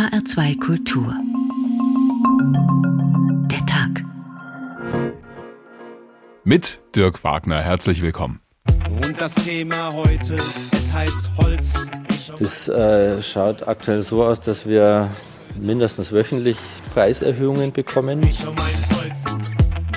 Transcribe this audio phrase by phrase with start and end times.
[0.00, 1.14] HR2 Kultur.
[3.50, 4.02] Der Tag.
[6.42, 7.60] Mit Dirk Wagner.
[7.60, 8.40] Herzlich willkommen.
[8.88, 10.38] Und das Thema heute,
[10.72, 11.86] es heißt Holz.
[12.38, 15.10] Das äh, schaut aktuell so aus, dass wir
[15.60, 16.56] mindestens wöchentlich
[16.94, 18.26] Preiserhöhungen bekommen.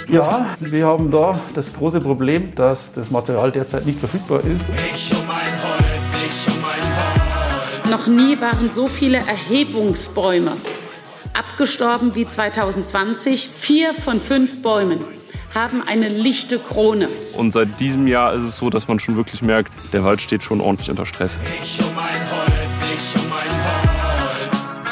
[0.09, 4.69] Ja, wir haben da das große Problem, dass das Material derzeit nicht verfügbar ist.
[4.93, 5.52] Ich um mein
[7.93, 10.57] Noch nie waren so viele Erhebungsbäume
[11.35, 13.47] abgestorben wie 2020.
[13.47, 14.99] Vier von fünf Bäumen
[15.53, 17.07] haben eine lichte Krone.
[17.33, 20.43] Und seit diesem Jahr ist es so, dass man schon wirklich merkt, der Wald steht
[20.43, 21.39] schon ordentlich unter Stress.
[21.61, 22.42] Ich um mein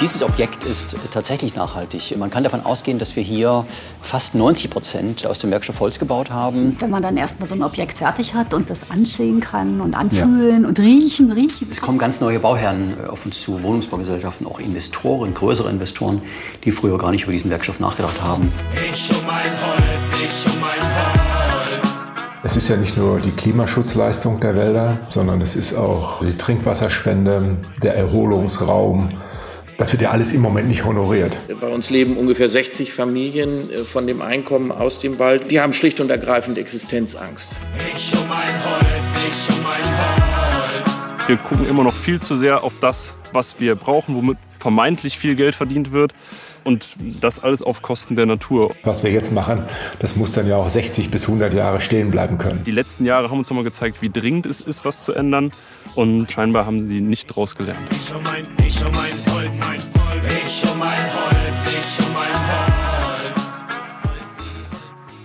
[0.01, 2.17] Dieses Objekt ist tatsächlich nachhaltig.
[2.17, 3.67] Man kann davon ausgehen, dass wir hier
[4.01, 6.75] fast 90 Prozent aus dem Werkstoff Holz gebaut haben.
[6.79, 10.65] Wenn man dann erstmal so ein Objekt fertig hat und das ansehen kann und anfühlen
[10.65, 11.67] und riechen, riechen.
[11.69, 16.23] Es kommen ganz neue Bauherren auf uns zu, Wohnungsbaugesellschaften, auch Investoren, größere Investoren,
[16.63, 18.51] die früher gar nicht über diesen Werkstoff nachgedacht haben.
[18.73, 22.11] Ich um mein Holz, ich um mein Holz.
[22.41, 27.57] Es ist ja nicht nur die Klimaschutzleistung der Wälder, sondern es ist auch die Trinkwasserspende,
[27.83, 29.11] der Erholungsraum.
[29.77, 31.37] Das wird ja alles im Moment nicht honoriert.
[31.59, 35.49] Bei uns leben ungefähr 60 Familien äh, von dem Einkommen aus dem Wald.
[35.51, 37.59] Die haben schlicht und ergreifend Existenzangst.
[37.95, 41.27] Ich um mein Holz, ich um mein Holz.
[41.27, 45.35] Wir gucken immer noch viel zu sehr auf das, was wir brauchen, womit vermeintlich viel
[45.35, 46.13] Geld verdient wird.
[46.63, 46.87] Und
[47.21, 48.73] das alles auf Kosten der Natur.
[48.83, 49.63] Was wir jetzt machen,
[49.99, 52.63] das muss dann ja auch 60 bis 100 Jahre stehen bleiben können.
[52.63, 55.51] Die letzten Jahre haben uns nochmal gezeigt, wie dringend es ist, was zu ändern.
[55.95, 57.81] Und scheinbar haben sie nicht daraus gelernt.
[57.91, 60.23] Ich um mein, ich um mein Holz, mein Holz.
[60.45, 62.80] Ich um mein Holz, ich um mein Holz.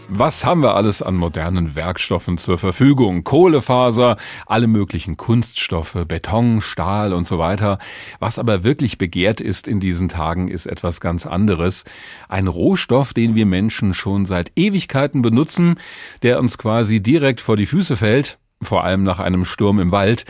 [0.09, 3.25] Was haben wir alles an modernen Werkstoffen zur Verfügung?
[3.25, 7.79] Kohlefaser, alle möglichen Kunststoffe, Beton, Stahl und so weiter.
[8.21, 11.85] Was aber wirklich begehrt ist in diesen Tagen, ist etwas ganz anderes.
[12.29, 15.75] Ein Rohstoff, den wir Menschen schon seit Ewigkeiten benutzen,
[16.23, 20.25] der uns quasi direkt vor die Füße fällt, vor allem nach einem Sturm im Wald,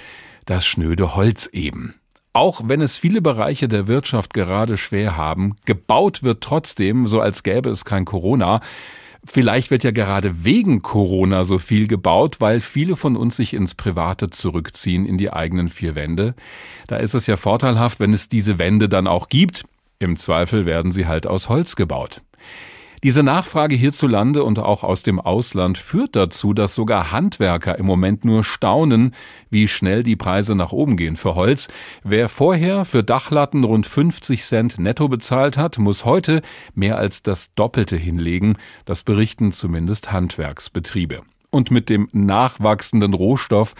[0.46, 1.94] das schnöde Holz eben.
[2.32, 7.42] Auch wenn es viele Bereiche der Wirtschaft gerade schwer haben, gebaut wird trotzdem, so als
[7.42, 8.60] gäbe es kein Corona.
[9.26, 13.74] Vielleicht wird ja gerade wegen Corona so viel gebaut, weil viele von uns sich ins
[13.74, 16.34] Private zurückziehen, in die eigenen vier Wände.
[16.86, 19.64] Da ist es ja vorteilhaft, wenn es diese Wände dann auch gibt.
[19.98, 22.20] Im Zweifel werden sie halt aus Holz gebaut.
[23.02, 28.24] Diese Nachfrage hierzulande und auch aus dem Ausland führt dazu, dass sogar Handwerker im Moment
[28.24, 29.14] nur staunen,
[29.50, 31.68] wie schnell die Preise nach oben gehen für Holz.
[32.02, 36.42] Wer vorher für Dachlatten rund 50 Cent netto bezahlt hat, muss heute
[36.74, 38.56] mehr als das Doppelte hinlegen.
[38.84, 41.22] Das berichten zumindest Handwerksbetriebe.
[41.50, 43.74] Und mit dem nachwachsenden Rohstoff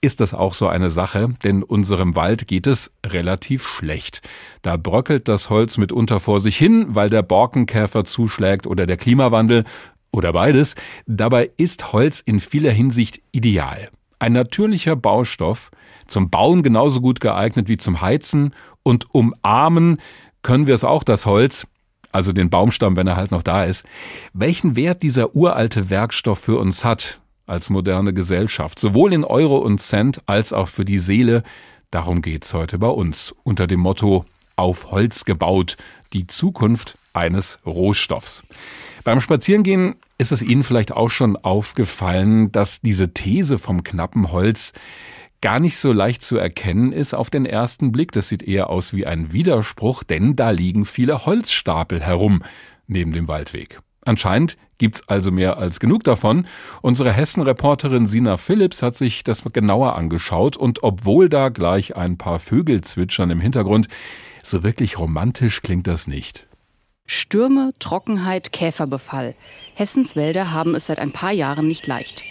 [0.00, 4.22] ist das auch so eine Sache, denn unserem Wald geht es relativ schlecht.
[4.62, 9.64] Da bröckelt das Holz mitunter vor sich hin, weil der Borkenkäfer zuschlägt oder der Klimawandel
[10.12, 10.76] oder beides.
[11.06, 13.88] Dabei ist Holz in vieler Hinsicht ideal.
[14.20, 15.70] Ein natürlicher Baustoff,
[16.06, 19.98] zum Bauen genauso gut geeignet wie zum Heizen und umarmen
[20.42, 21.66] können wir es auch, das Holz,
[22.12, 23.84] also den Baumstamm, wenn er halt noch da ist.
[24.32, 29.80] Welchen Wert dieser uralte Werkstoff für uns hat, als moderne Gesellschaft, sowohl in Euro und
[29.80, 31.42] Cent als auch für die Seele.
[31.90, 34.24] Darum geht's heute bei uns unter dem Motto
[34.56, 35.76] Auf Holz gebaut,
[36.12, 38.42] die Zukunft eines Rohstoffs.
[39.04, 44.72] Beim Spazierengehen ist es Ihnen vielleicht auch schon aufgefallen, dass diese These vom knappen Holz
[45.40, 48.12] gar nicht so leicht zu erkennen ist auf den ersten Blick.
[48.12, 52.42] Das sieht eher aus wie ein Widerspruch, denn da liegen viele Holzstapel herum
[52.86, 53.80] neben dem Waldweg.
[54.08, 56.46] Anscheinend gibt's also mehr als genug davon.
[56.80, 62.38] Unsere Hessen-Reporterin Sina Phillips hat sich das genauer angeschaut und obwohl da gleich ein paar
[62.38, 63.86] Vögel zwitschern im Hintergrund,
[64.42, 66.46] so wirklich romantisch klingt das nicht.
[67.04, 69.34] Stürme, Trockenheit, Käferbefall.
[69.74, 72.24] Hessens Wälder haben es seit ein paar Jahren nicht leicht.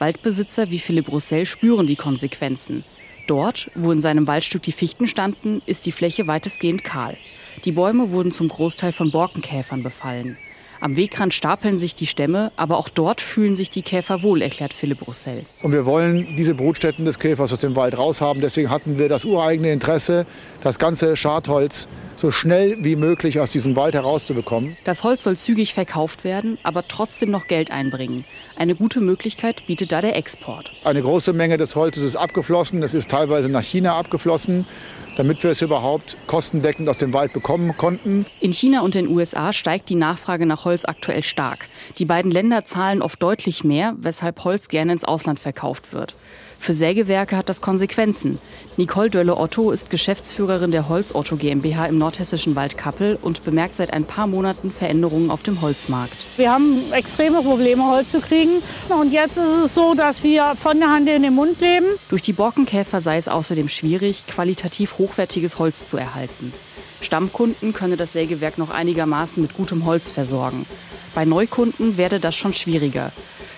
[0.00, 2.84] Waldbesitzer wie Philipp Roussel spüren die Konsequenzen.
[3.26, 7.16] Dort, wo in seinem Waldstück die Fichten standen, ist die Fläche weitestgehend kahl.
[7.64, 10.36] Die Bäume wurden zum Großteil von Borkenkäfern befallen.
[10.82, 14.74] Am Wegrand stapeln sich die Stämme, aber auch dort fühlen sich die Käfer wohl, erklärt
[14.74, 15.44] Philipp Roussel.
[15.62, 18.42] Und wir wollen diese Brutstätten des Käfers aus dem Wald raushaben.
[18.42, 20.26] Deswegen hatten wir das ureigene Interesse,
[20.60, 21.86] das ganze Schadholz
[22.22, 24.76] so schnell wie möglich aus diesem Wald herauszubekommen.
[24.84, 28.24] Das Holz soll zügig verkauft werden, aber trotzdem noch Geld einbringen.
[28.56, 30.72] Eine gute Möglichkeit bietet da der Export.
[30.84, 32.80] Eine große Menge des Holzes ist abgeflossen.
[32.82, 34.66] Es ist teilweise nach China abgeflossen
[35.16, 38.26] damit wir es überhaupt kostendeckend aus dem Wald bekommen konnten.
[38.40, 41.68] In China und den USA steigt die Nachfrage nach Holz aktuell stark.
[41.98, 46.14] Die beiden Länder zahlen oft deutlich mehr, weshalb Holz gerne ins Ausland verkauft wird.
[46.62, 48.38] Für Sägewerke hat das Konsequenzen.
[48.76, 54.04] Nicole Dölle-Otto ist Geschäftsführerin der Holz-Otto GmbH im nordhessischen Wald Kappel und bemerkt seit ein
[54.04, 56.24] paar Monaten Veränderungen auf dem Holzmarkt.
[56.36, 58.62] Wir haben extreme Probleme, Holz zu kriegen.
[58.88, 61.86] Und jetzt ist es so, dass wir von der Hand in den Mund leben.
[62.10, 66.52] Durch die Borkenkäfer sei es außerdem schwierig, qualitativ hochwertiges Holz zu erhalten.
[67.00, 70.64] Stammkunden könne das Sägewerk noch einigermaßen mit gutem Holz versorgen.
[71.12, 73.10] Bei Neukunden werde das schon schwieriger.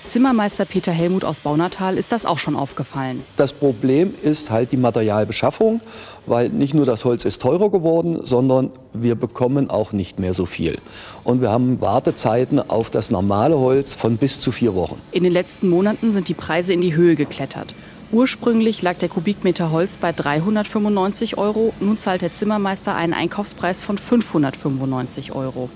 [0.07, 3.23] Zimmermeister Peter Helmut aus Baunatal ist das auch schon aufgefallen.
[3.37, 5.81] Das Problem ist halt die Materialbeschaffung,
[6.27, 10.47] weil nicht nur das Holz ist teurer geworden, sondern wir bekommen auch nicht mehr so
[10.47, 10.79] viel.
[11.25, 15.01] Und wir haben Wartezeiten auf das normale Holz von bis zu vier Wochen.
[15.13, 17.75] In den letzten Monaten sind die Preise in die Höhe geklettert.
[18.13, 23.99] Ursprünglich lag der Kubikmeter Holz bei 395 Euro, nun zahlt der Zimmermeister einen Einkaufspreis von
[23.99, 25.71] 595 Euro.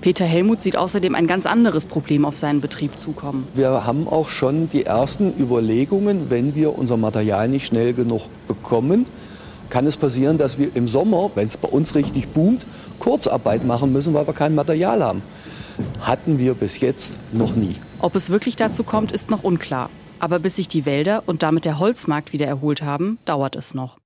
[0.00, 3.46] Peter Helmut sieht außerdem ein ganz anderes Problem auf seinen Betrieb zukommen.
[3.54, 9.06] Wir haben auch schon die ersten Überlegungen, wenn wir unser Material nicht schnell genug bekommen,
[9.70, 12.64] kann es passieren, dass wir im Sommer, wenn es bei uns richtig boomt,
[12.98, 15.22] Kurzarbeit machen müssen, weil wir kein Material haben.
[16.00, 17.74] Hatten wir bis jetzt noch nie.
[18.00, 19.90] Ob es wirklich dazu kommt, ist noch unklar.
[20.18, 23.98] Aber bis sich die Wälder und damit der Holzmarkt wieder erholt haben, dauert es noch.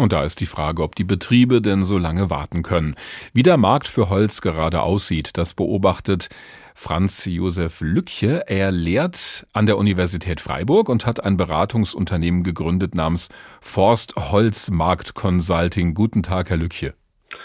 [0.00, 2.94] Und da ist die Frage, ob die Betriebe denn so lange warten können.
[3.34, 6.30] Wie der Markt für Holz gerade aussieht, das beobachtet
[6.74, 8.48] Franz Josef Lückche.
[8.48, 13.28] Er lehrt an der Universität Freiburg und hat ein Beratungsunternehmen gegründet namens
[13.60, 15.92] Forst Holz Markt Consulting.
[15.92, 16.94] Guten Tag, Herr Lückche.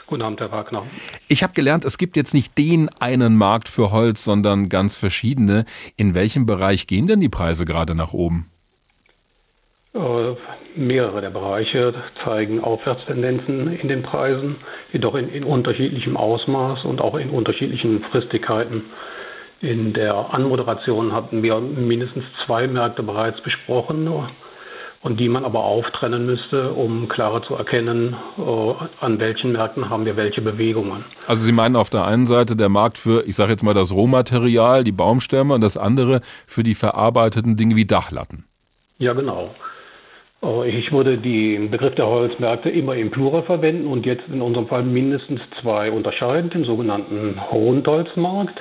[0.08, 0.86] Guten Abend, Herr Wagner.
[1.28, 5.66] Ich habe gelernt, es gibt jetzt nicht den einen Markt für Holz, sondern ganz verschiedene.
[5.98, 8.50] In welchem Bereich gehen denn die Preise gerade nach oben?
[9.96, 10.36] Äh,
[10.76, 11.94] mehrere der Bereiche
[12.26, 14.58] zeigen Aufwärtstendenzen in den Preisen,
[14.92, 18.84] jedoch in, in, unterschiedlichem Ausmaß und auch in unterschiedlichen Fristigkeiten.
[19.62, 24.10] In der Anmoderation hatten wir mindestens zwei Märkte bereits besprochen
[25.02, 30.04] und die man aber auftrennen müsste, um klarer zu erkennen, äh, an welchen Märkten haben
[30.04, 31.06] wir welche Bewegungen.
[31.26, 33.94] Also Sie meinen auf der einen Seite der Markt für, ich sage jetzt mal das
[33.94, 38.44] Rohmaterial, die Baumstämme und das andere für die verarbeiteten Dinge wie Dachlatten.
[38.98, 39.56] Ja, genau.
[40.44, 44.68] Äh, ich würde den Begriff der Holzmärkte immer im Plural verwenden und jetzt in unserem
[44.68, 48.60] Fall mindestens zwei unterscheiden, den sogenannten Rundholzmarkt.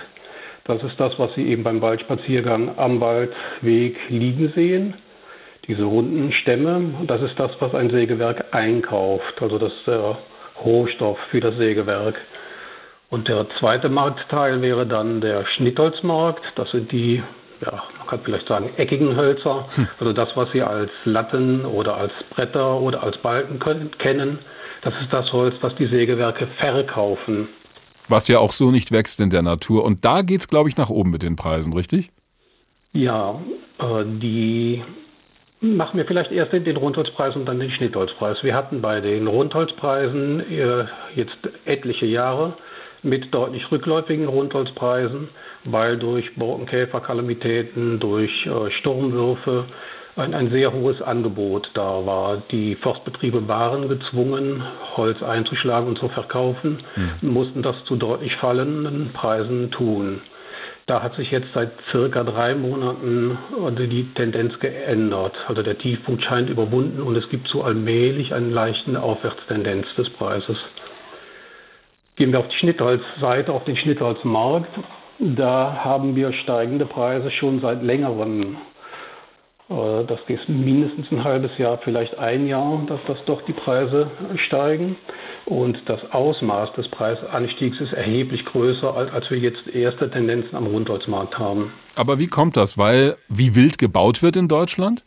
[0.65, 4.95] Das ist das, was Sie eben beim Waldspaziergang am Waldweg liegen sehen.
[5.69, 9.41] Diese runden Stämme, das ist das, was ein Sägewerk einkauft.
[9.41, 10.19] Also das ist der
[10.65, 12.17] Rohstoff für das Sägewerk.
[13.11, 16.43] Und der zweite Marktteil wäre dann der Schnittholzmarkt.
[16.57, 17.23] Das sind die
[17.65, 19.67] ja, man kann vielleicht sagen, eckigen Hölzer.
[19.75, 19.89] Hm.
[19.99, 24.39] Also das, was Sie als Latten oder als Bretter oder als Balken können, kennen,
[24.83, 27.49] das ist das Holz, was die Sägewerke verkaufen.
[28.09, 29.85] Was ja auch so nicht wächst in der Natur.
[29.85, 32.11] Und da geht es, glaube ich, nach oben mit den Preisen, richtig?
[32.93, 33.41] Ja,
[33.81, 34.83] äh, die
[35.61, 38.37] machen wir vielleicht erst den Rundholzpreis und dann den Schnittholzpreis.
[38.43, 40.85] Wir hatten bei den Rundholzpreisen äh,
[41.15, 42.55] jetzt etliche Jahre
[43.03, 45.29] mit deutlich rückläufigen Rundholzpreisen
[45.65, 49.65] weil durch Borkenkäferkalamitäten, durch äh, Sturmwürfe
[50.17, 52.43] ein, ein sehr hohes Angebot da war.
[52.51, 54.63] Die Forstbetriebe waren gezwungen,
[54.97, 57.31] Holz einzuschlagen und zu verkaufen, mhm.
[57.33, 60.21] mussten das zu deutlich fallenden Preisen tun.
[60.87, 65.35] Da hat sich jetzt seit circa drei Monaten also die Tendenz geändert.
[65.49, 70.59] Also der Tiefpunkt scheint überwunden und es gibt so allmählich eine leichte Aufwärtstendenz des Preises.
[72.17, 74.69] Gehen wir auf die Schnittholzseite, auf den Schnittholzmarkt.
[75.19, 78.57] Da haben wir steigende Preise schon seit längerem.
[79.69, 84.11] Äh, das ist mindestens ein halbes Jahr, vielleicht ein Jahr, dass das doch die Preise
[84.47, 84.97] steigen.
[85.47, 91.39] Und das Ausmaß des Preisanstiegs ist erheblich größer, als wir jetzt erste Tendenzen am Rundholzmarkt
[91.39, 91.73] haben.
[91.97, 92.79] Aber wie kommt das?
[92.79, 95.05] Weil wie wild gebaut wird in Deutschland?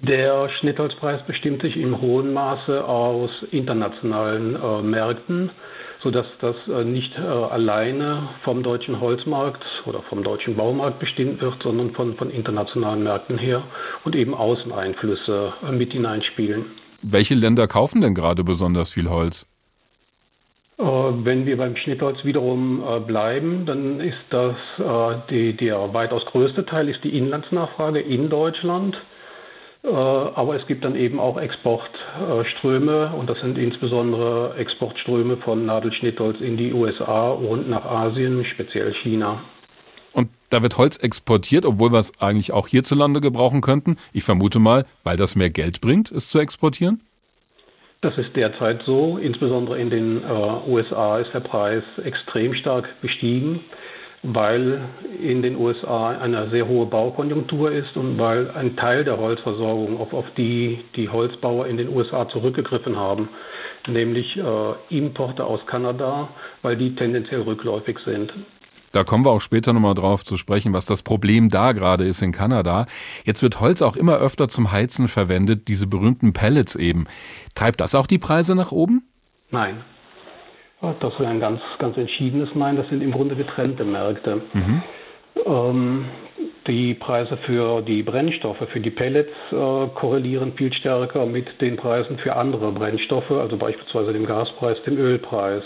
[0.00, 5.50] Der Schnittholzpreis bestimmt sich im hohen Maße aus internationalen äh, Märkten
[6.02, 11.62] sodass das äh, nicht äh, alleine vom deutschen Holzmarkt oder vom deutschen Baumarkt bestimmt wird,
[11.62, 13.64] sondern von, von internationalen Märkten her
[14.04, 16.66] und eben Außeneinflüsse äh, mit hineinspielen.
[17.02, 19.46] Welche Länder kaufen denn gerade besonders viel Holz?
[20.80, 24.54] Wenn wir beim Schnittholz wiederum bleiben, dann ist das
[25.28, 28.96] die, der weitaus größte Teil ist die Inlandsnachfrage in Deutschland.
[29.84, 36.40] Äh, aber es gibt dann eben auch Exportströme und das sind insbesondere Exportströme von Nadelschnittholz
[36.40, 39.42] in die USA und nach Asien, speziell China.
[40.12, 43.96] Und da wird Holz exportiert, obwohl wir es eigentlich auch hierzulande gebrauchen könnten.
[44.12, 47.00] Ich vermute mal, weil das mehr Geld bringt, es zu exportieren?
[48.00, 49.18] Das ist derzeit so.
[49.18, 50.26] Insbesondere in den äh,
[50.68, 53.60] USA ist der Preis extrem stark gestiegen.
[54.22, 54.80] Weil
[55.22, 60.12] in den USA eine sehr hohe Baukonjunktur ist und weil ein Teil der Holzversorgung, auf,
[60.12, 63.28] auf die die Holzbauer in den USA zurückgegriffen haben,
[63.86, 66.28] nämlich äh, Importe aus Kanada,
[66.62, 68.32] weil die tendenziell rückläufig sind.
[68.92, 72.22] Da kommen wir auch später nochmal drauf zu sprechen, was das Problem da gerade ist
[72.22, 72.86] in Kanada.
[73.24, 77.06] Jetzt wird Holz auch immer öfter zum Heizen verwendet, diese berühmten Pellets eben.
[77.54, 79.06] Treibt das auch die Preise nach oben?
[79.50, 79.82] Nein.
[80.80, 82.76] Das wäre ein ganz, ganz entschiedenes Nein.
[82.76, 84.42] Das sind im Grunde getrennte Märkte.
[84.52, 84.82] Mhm.
[85.44, 86.04] Ähm,
[86.68, 89.54] die Preise für die Brennstoffe, für die Pellets äh,
[89.94, 95.62] korrelieren viel stärker mit den Preisen für andere Brennstoffe, also beispielsweise dem Gaspreis, dem Ölpreis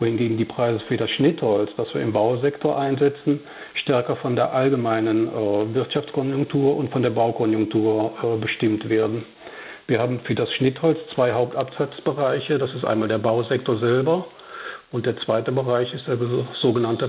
[0.00, 3.40] wohingegen die Preise für das Schnittholz, das wir im Bausektor einsetzen,
[3.74, 9.24] stärker von der allgemeinen äh, Wirtschaftskonjunktur und von der Baukonjunktur äh, bestimmt werden.
[9.88, 12.58] Wir haben für das Schnittholz zwei Hauptabsatzbereiche.
[12.58, 14.26] Das ist einmal der Bausektor selber
[14.92, 16.18] und der zweite Bereich ist der
[16.60, 17.08] sogenannte äh,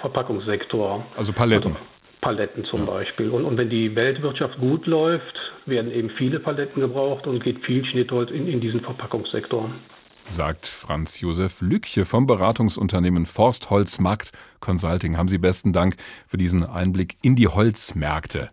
[0.00, 1.06] Verpackungssektor.
[1.16, 1.72] Also Paletten.
[1.72, 1.86] Also
[2.20, 2.86] Paletten zum ja.
[2.86, 3.30] Beispiel.
[3.30, 7.82] Und, und, wenn die Weltwirtschaft gut läuft, werden eben viele Paletten gebraucht und geht viel
[7.86, 9.70] Schnittholz in, in diesen Verpackungssektor
[10.28, 15.16] sagt Franz Josef Lückche vom Beratungsunternehmen Forstholz Markt Consulting.
[15.16, 15.96] Haben Sie besten Dank
[16.26, 18.50] für diesen Einblick in die Holzmärkte.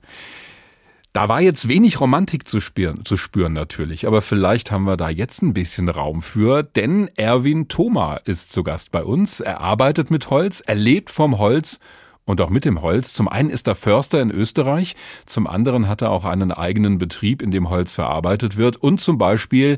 [1.13, 5.09] Da war jetzt wenig Romantik zu spüren, zu spüren natürlich, aber vielleicht haben wir da
[5.09, 9.39] jetzt ein bisschen Raum für, denn Erwin Thoma ist zu Gast bei uns.
[9.39, 11.79] Er arbeitet mit Holz, er lebt vom Holz
[12.25, 13.13] und auch mit dem Holz.
[13.13, 14.95] Zum einen ist er Förster in Österreich,
[15.27, 19.19] zum anderen hat er auch einen eigenen Betrieb, in dem Holz verarbeitet wird und zum
[19.19, 19.77] Beispiel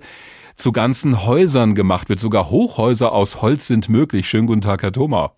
[0.56, 2.22] zu ganzen Häusern gemacht wird.
[2.22, 4.30] Sogar Hochhäuser aus Holz sind möglich.
[4.30, 5.34] Schönen guten Tag, Herr Thoma.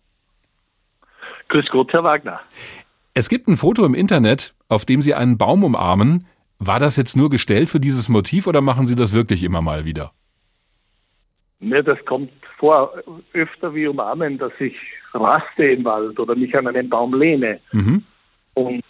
[1.50, 2.40] Grüß Gott, Herr Wagner.
[3.20, 6.28] Es gibt ein Foto im Internet, auf dem Sie einen Baum umarmen.
[6.60, 9.86] War das jetzt nur gestellt für dieses Motiv oder machen Sie das wirklich immer mal
[9.86, 10.12] wieder?
[11.60, 12.94] Ne, das kommt vor
[13.34, 14.76] öfter wie umarmen, dass ich
[15.16, 17.60] raste im Wald oder mich an einen Baum lehne.
[17.72, 18.04] Mhm.
[18.54, 18.84] Und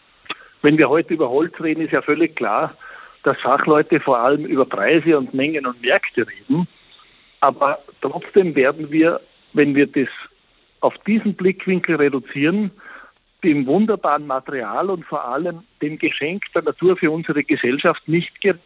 [0.62, 2.75] wenn wir heute über Holz reden, ist ja völlig klar,
[3.24, 6.67] dass Fachleute vor allem über Preise und Mengen und Märkte reden.
[7.39, 9.22] Aber trotzdem werden wir,
[9.53, 10.10] wenn wir das
[10.81, 12.72] auf diesen Blickwinkel reduzieren,
[13.44, 18.62] dem wunderbaren Material und vor allem dem Geschenk der Natur für unsere Gesellschaft nicht gerecht.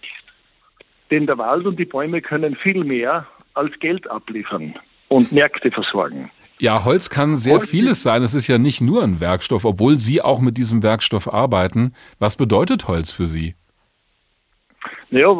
[1.10, 4.76] Denn der Wald und die Bäume können viel mehr als Geld abliefern
[5.10, 6.32] und Märkte versorgen.
[6.58, 8.22] Ja, Holz kann sehr Holz vieles sein.
[8.22, 11.94] Es ist ja nicht nur ein Werkstoff, obwohl Sie auch mit diesem Werkstoff arbeiten.
[12.20, 13.56] Was bedeutet Holz für Sie?
[15.10, 15.36] Naja,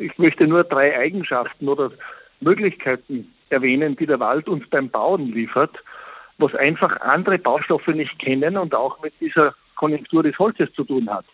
[0.00, 1.92] ich möchte nur drei Eigenschaften oder
[2.40, 5.76] Möglichkeiten erwähnen, die der Wald uns beim Bauen liefert,
[6.38, 11.08] was einfach andere Baustoffe nicht kennen und auch mit dieser Konjunktur des Holzes zu tun
[11.10, 11.24] hat.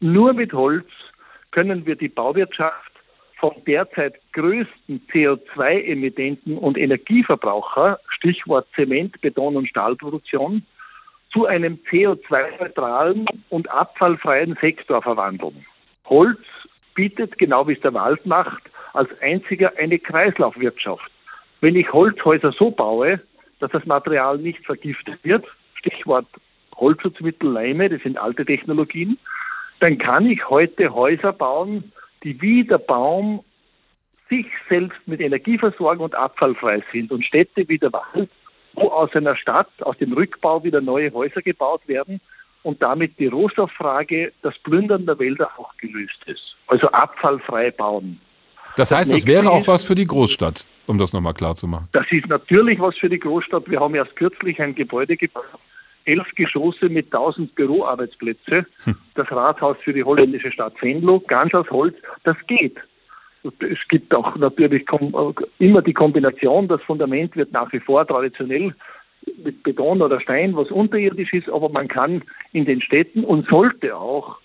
[0.00, 0.86] Nur mit Holz
[1.50, 2.92] können wir die Bauwirtschaft
[3.38, 10.64] vom derzeit größten CO2-Emittenten und Energieverbraucher, Stichwort Zement, Beton und Stahlproduktion,
[11.32, 15.66] zu einem CO2-neutralen und abfallfreien Sektor verwandeln.
[16.04, 16.40] Holz
[16.94, 18.62] bietet, genau wie es der Wald macht,
[18.92, 21.10] als einziger eine Kreislaufwirtschaft.
[21.60, 23.20] Wenn ich Holzhäuser so baue,
[23.62, 26.26] dass das Material nicht vergiftet wird, Stichwort
[26.74, 29.18] Holzschutzmittel, Leime, das sind alte Technologien,
[29.80, 31.92] dann kann ich heute Häuser bauen,
[32.24, 33.44] die wie der Baum
[34.28, 37.12] sich selbst mit Energie versorgen und abfallfrei sind.
[37.12, 38.30] Und Städte wie der Wald,
[38.74, 42.20] wo aus einer Stadt, aus dem Rückbau wieder neue Häuser gebaut werden,
[42.62, 46.56] und damit die Rohstofffrage, das Plündern der Wälder auch gelöst ist.
[46.68, 48.20] Also abfallfrei bauen.
[48.76, 51.88] Das heißt, das, wäre auch was für die Großstadt, um das nochmal klar zu machen.
[51.92, 53.68] Das ist natürlich was für die Großstadt.
[53.70, 55.44] Wir haben erst kürzlich ein Gebäude gebaut,
[56.04, 58.66] elf Geschosse mit 1000 Büroarbeitsplätze.
[58.84, 58.96] Hm.
[59.14, 61.96] Das Rathaus für die holländische Stadt Venlo, ganz aus Holz.
[62.24, 62.76] Das geht.
[63.44, 64.86] Es gibt auch natürlich
[65.58, 68.72] immer die Kombination, das Fundament wird nach wie vor traditionell
[69.44, 73.96] mit Beton oder Stein, was unterirdisch ist, aber man kann in den Städten und sollte
[73.96, 74.38] auch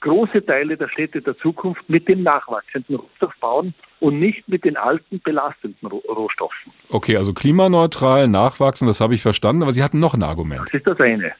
[0.00, 4.76] große Teile der Städte der Zukunft mit dem nachwachsenden Rohstoff bauen und nicht mit den
[4.76, 6.72] alten belastenden Rohstoffen.
[6.90, 10.62] Okay, also klimaneutral, nachwachsen, das habe ich verstanden, aber Sie hatten noch ein Argument.
[10.66, 11.32] Das ist das eine.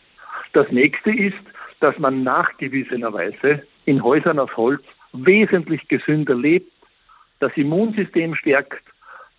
[0.53, 1.37] Das nächste ist,
[1.81, 6.73] dass man nachgewiesenerweise in Häusern aus Holz wesentlich gesünder lebt,
[7.41, 8.83] das Immunsystem stärkt,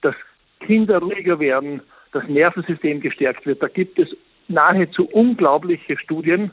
[0.02, 0.16] dass
[0.62, 3.62] Kinder ruhiger werden, das Nervensystem gestärkt wird.
[3.62, 4.08] Da gibt es
[4.48, 6.52] nahezu unglaubliche Studien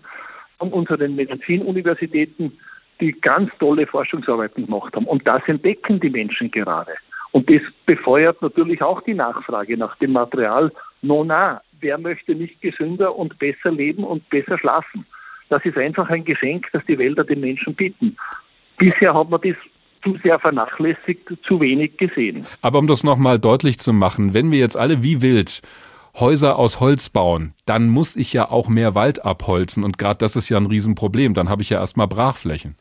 [0.58, 2.52] an unseren Medizinuniversitäten,
[3.00, 5.06] die ganz tolle Forschungsarbeiten gemacht haben.
[5.06, 6.92] Und das entdecken die Menschen gerade.
[7.32, 10.72] Und das befeuert natürlich auch die Nachfrage nach dem Material.
[11.02, 15.04] No, na, wer möchte nicht gesünder und besser leben und besser schlafen?
[15.48, 18.16] Das ist einfach ein Geschenk, das die Wälder den Menschen bieten.
[18.78, 19.56] Bisher hat man das
[20.02, 22.46] zu sehr vernachlässigt, zu wenig gesehen.
[22.62, 25.62] Aber um das nochmal deutlich zu machen, wenn wir jetzt alle wie wild
[26.18, 29.84] Häuser aus Holz bauen, dann muss ich ja auch mehr Wald abholzen.
[29.84, 31.34] Und gerade das ist ja ein Riesenproblem.
[31.34, 32.76] Dann habe ich ja erstmal Brachflächen.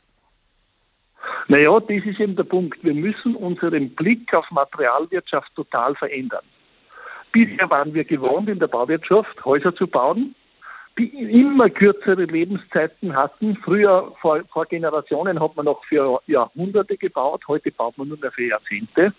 [1.47, 2.83] Naja, das ist eben der Punkt.
[2.83, 6.43] Wir müssen unseren Blick auf Materialwirtschaft total verändern.
[7.31, 10.33] Bisher waren wir gewohnt, in der Bauwirtschaft Häuser zu bauen,
[10.97, 13.57] die immer kürzere Lebenszeiten hatten.
[13.57, 18.31] Früher, vor, vor Generationen, hat man noch für Jahrhunderte gebaut, heute baut man nur mehr
[18.31, 19.13] für Jahrzehnte.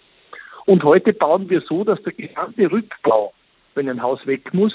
[0.65, 3.33] Und heute bauen wir so, dass der gesamte Rückbau,
[3.77, 4.73] wenn ein Haus weg muss,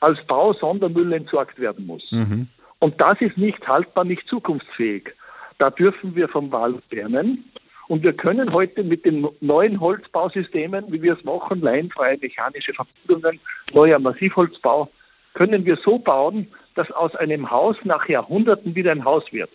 [0.00, 2.06] als Bausondermüll entsorgt werden muss.
[2.10, 2.48] Mhm.
[2.78, 5.10] Und das ist nicht haltbar, nicht zukunftsfähig.
[5.58, 7.44] Da dürfen wir vom Wald lernen.
[7.88, 13.40] Und wir können heute mit den neuen Holzbausystemen, wie wir es machen, leinfreie mechanische Verbindungen,
[13.72, 14.90] neuer Massivholzbau,
[15.34, 19.50] können wir so bauen, dass aus einem Haus nach Jahrhunderten wieder ein Haus wird.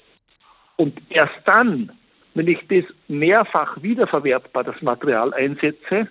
[0.78, 1.92] Und erst dann,
[2.36, 6.08] wenn ich das mehrfach wiederverwertbar, das Material einsetze,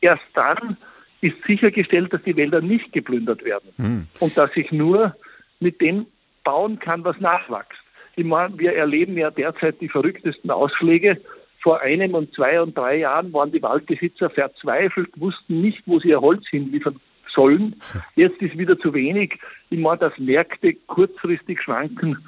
[0.00, 0.76] erst dann
[1.22, 4.06] ist sichergestellt, dass die Wälder nicht geplündert werden Hm.
[4.20, 5.16] und dass ich nur
[5.60, 6.06] mit dem
[6.44, 7.78] bauen kann, was nachwächst.
[8.16, 11.18] Ich meine, wir erleben ja derzeit die verrücktesten Ausschläge.
[11.62, 16.08] Vor einem und zwei und drei Jahren waren die Waldbesitzer verzweifelt, wussten nicht, wo sie
[16.08, 17.00] ihr Holz hinliefern
[17.32, 17.76] sollen.
[18.16, 19.38] Jetzt ist wieder zu wenig.
[19.70, 22.18] Ich meine, dass Märkte kurzfristig schwanken,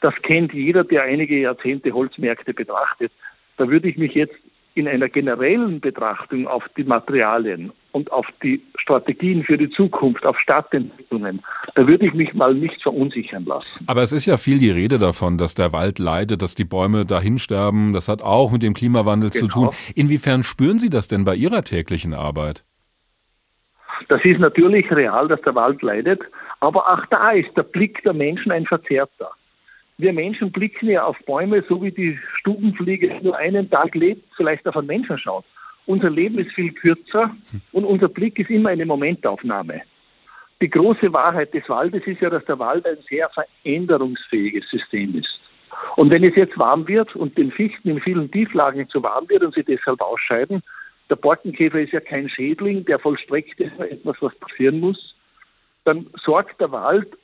[0.00, 3.10] das kennt jeder, der einige Jahrzehnte Holzmärkte betrachtet.
[3.56, 4.36] Da würde ich mich jetzt
[4.76, 10.38] in einer generellen Betrachtung auf die Materialien und auf die Strategien für die Zukunft, auf
[10.38, 11.42] Stadtentwicklungen,
[11.74, 13.84] da würde ich mich mal nicht verunsichern lassen.
[13.86, 17.06] Aber es ist ja viel die Rede davon, dass der Wald leidet, dass die Bäume
[17.06, 17.94] dahin sterben.
[17.94, 19.68] Das hat auch mit dem Klimawandel zu Genau.
[19.68, 19.76] tun.
[19.94, 22.64] Inwiefern spüren Sie das denn bei Ihrer täglichen Arbeit?
[24.08, 26.20] Das ist natürlich real, dass der Wald leidet,
[26.60, 29.30] aber auch da ist der Blick der Menschen ein verzerrter.
[29.98, 34.66] Wir Menschen blicken ja auf Bäume, so wie die Stubenfliege nur einen Tag lebt, vielleicht
[34.68, 35.44] auf einen Menschen schaut.
[35.86, 37.34] Unser Leben ist viel kürzer
[37.72, 39.82] und unser Blick ist immer eine Momentaufnahme.
[40.60, 45.40] Die große Wahrheit des Waldes ist ja, dass der Wald ein sehr veränderungsfähiges System ist.
[45.96, 49.42] Und wenn es jetzt warm wird und den Fichten in vielen Tieflagen zu warm wird
[49.42, 50.62] und sie deshalb ausscheiden,
[51.08, 55.14] der Borkenkäfer ist ja kein Schädling, der vollstreckt etwas, was passieren muss,
[55.84, 57.16] dann sorgt der Wald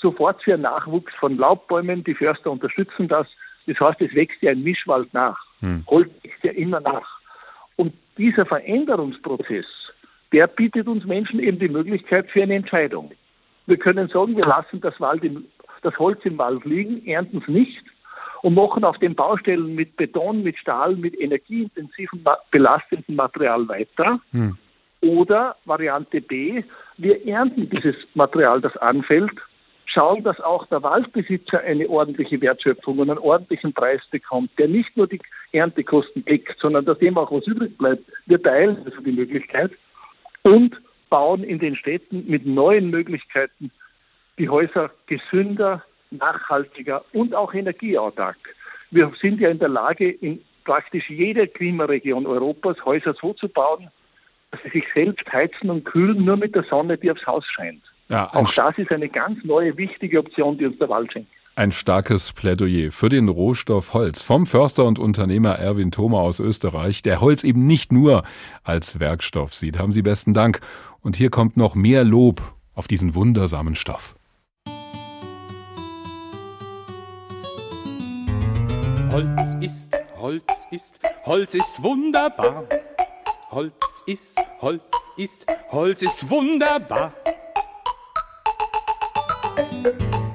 [0.00, 2.04] sofort für einen Nachwuchs von Laubbäumen.
[2.04, 3.26] Die Förster unterstützen das.
[3.66, 5.38] Das heißt, es wächst ja ein Mischwald nach.
[5.60, 5.84] Hm.
[5.86, 7.20] Holz wächst ja immer nach.
[7.76, 9.66] Und dieser Veränderungsprozess,
[10.32, 13.12] der bietet uns Menschen eben die Möglichkeit für eine Entscheidung.
[13.66, 15.46] Wir können sagen, wir lassen das, Wald im,
[15.82, 17.84] das Holz im Wald liegen, ernten es nicht
[18.42, 24.20] und machen auf den Baustellen mit Beton, mit Stahl, mit energieintensiven, belastenden Material weiter.
[24.32, 24.56] Hm.
[25.02, 26.62] Oder Variante B,
[26.98, 29.32] wir ernten dieses Material, das anfällt,
[29.92, 34.96] schauen, dass auch der Waldbesitzer eine ordentliche Wertschöpfung und einen ordentlichen Preis bekommt, der nicht
[34.96, 35.20] nur die
[35.52, 38.04] Erntekosten deckt, sondern dass dem auch was übrig bleibt.
[38.26, 39.72] Wir teilen also die Möglichkeit
[40.44, 40.76] und
[41.08, 43.70] bauen in den Städten mit neuen Möglichkeiten
[44.38, 48.38] die Häuser gesünder, nachhaltiger und auch energieautark.
[48.90, 53.90] Wir sind ja in der Lage, in praktisch jeder Klimaregion Europas Häuser so zu bauen,
[54.50, 57.82] dass sie sich selbst heizen und kühlen, nur mit der Sonne, die aufs Haus scheint.
[58.10, 61.30] Ja, Auch das ist eine ganz neue, wichtige Option, die uns der Wald schenkt.
[61.54, 67.02] ein starkes Plädoyer für den Rohstoff Holz vom Förster und Unternehmer Erwin Thoma aus Österreich,
[67.02, 68.24] der Holz eben nicht nur
[68.64, 69.78] als Werkstoff sieht.
[69.78, 70.60] Haben Sie besten Dank.
[71.02, 72.40] Und hier kommt noch mehr Lob
[72.74, 74.16] auf diesen wundersamen Stoff.
[79.12, 82.64] Holz ist, Holz ist, Holz ist wunderbar.
[83.50, 84.82] Holz ist, Holz
[85.16, 87.12] ist, Holz ist wunderbar.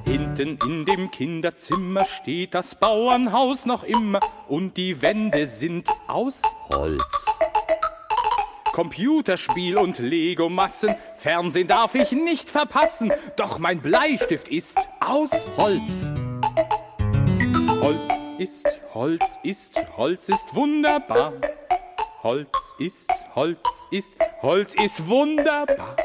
[0.06, 7.40] Hinten in dem Kinderzimmer steht das Bauernhaus noch immer und die Wände sind aus Holz.
[8.72, 16.12] Computerspiel und Lego-Massen, Fernsehen darf ich nicht verpassen, doch mein Bleistift ist aus Holz.
[17.82, 21.34] Holz ist, Holz ist, Holz ist wunderbar.
[22.22, 23.60] Holz ist, Holz
[23.92, 25.96] ist, Holz ist wunderbar.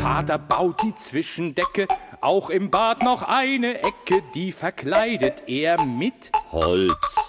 [0.00, 1.88] Vater baut die Zwischendecke,
[2.20, 7.28] auch im Bad noch eine Ecke, die verkleidet er mit Holz.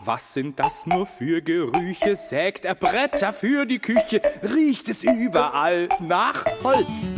[0.00, 2.16] Was sind das nur für Gerüche?
[2.16, 4.20] Sägt er Bretter für die Küche?
[4.42, 7.14] Riecht es überall nach Holz?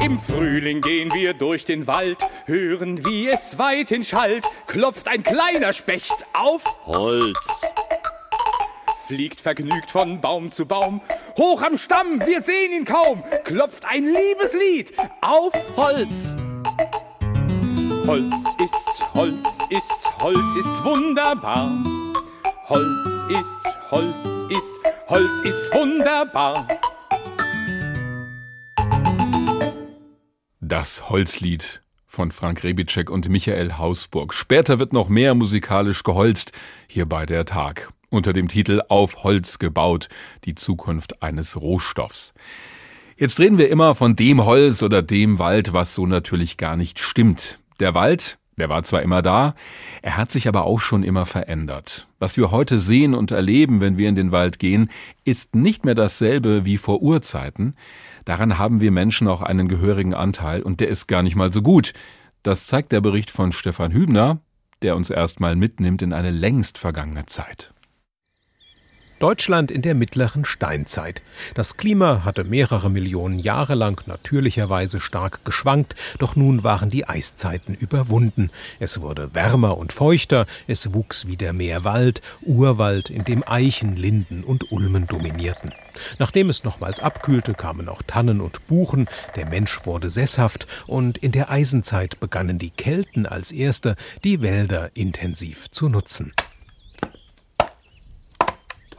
[0.00, 5.72] Im Frühling gehen wir durch den Wald, hören, wie es weithin schallt, klopft ein kleiner
[5.72, 7.64] Specht auf Holz.
[9.06, 11.00] Fliegt vergnügt von Baum zu Baum,
[11.36, 16.36] hoch am Stamm, wir sehen ihn kaum, klopft ein Liebeslied auf Holz.
[18.06, 21.70] Holz ist, Holz ist, Holz ist wunderbar.
[22.68, 24.72] Holz ist, Holz ist,
[25.08, 26.68] Holz ist wunderbar.
[30.60, 34.32] Das Holzlied von Frank Rebitschek und Michael Hausburg.
[34.32, 36.52] Später wird noch mehr musikalisch geholzt,
[36.86, 40.08] hier bei der Tag, unter dem Titel Auf Holz gebaut,
[40.44, 42.32] die Zukunft eines Rohstoffs.
[43.16, 46.98] Jetzt reden wir immer von dem Holz oder dem Wald, was so natürlich gar nicht
[46.98, 47.58] stimmt.
[47.80, 49.54] Der Wald, der war zwar immer da,
[50.02, 52.06] er hat sich aber auch schon immer verändert.
[52.18, 54.90] Was wir heute sehen und erleben, wenn wir in den Wald gehen,
[55.24, 57.76] ist nicht mehr dasselbe wie vor Urzeiten.
[58.24, 61.62] Daran haben wir Menschen auch einen gehörigen Anteil und der ist gar nicht mal so
[61.62, 61.92] gut.
[62.42, 64.40] Das zeigt der Bericht von Stefan Hübner,
[64.82, 67.71] der uns erstmal mitnimmt in eine längst vergangene Zeit.
[69.22, 71.22] Deutschland in der mittleren Steinzeit.
[71.54, 77.76] Das Klima hatte mehrere Millionen Jahre lang natürlicherweise stark geschwankt, doch nun waren die Eiszeiten
[77.76, 78.50] überwunden.
[78.80, 84.42] Es wurde wärmer und feuchter, es wuchs wieder mehr Wald, Urwald, in dem Eichen, Linden
[84.42, 85.72] und Ulmen dominierten.
[86.18, 89.06] Nachdem es nochmals abkühlte, kamen auch Tannen und Buchen,
[89.36, 94.90] der Mensch wurde sesshaft und in der Eisenzeit begannen die Kelten als erste die Wälder
[94.94, 96.32] intensiv zu nutzen.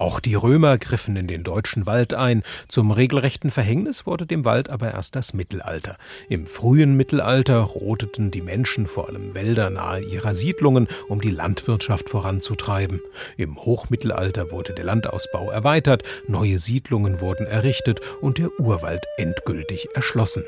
[0.04, 2.44] Auch die Römer griffen in den deutschen Wald ein.
[2.68, 5.96] Zum regelrechten Verhängnis wurde dem Wald aber erst das Mittelalter.
[6.28, 12.10] Im frühen Mittelalter rodeten die Menschen vor allem Wälder nahe ihrer Siedlungen, um die Landwirtschaft
[12.10, 13.00] voranzutreiben.
[13.38, 20.44] Im Hochmittelalter wurde der Landausbau erweitert, neue Siedlungen wurden errichtet und der Urwald endgültig erschlossen.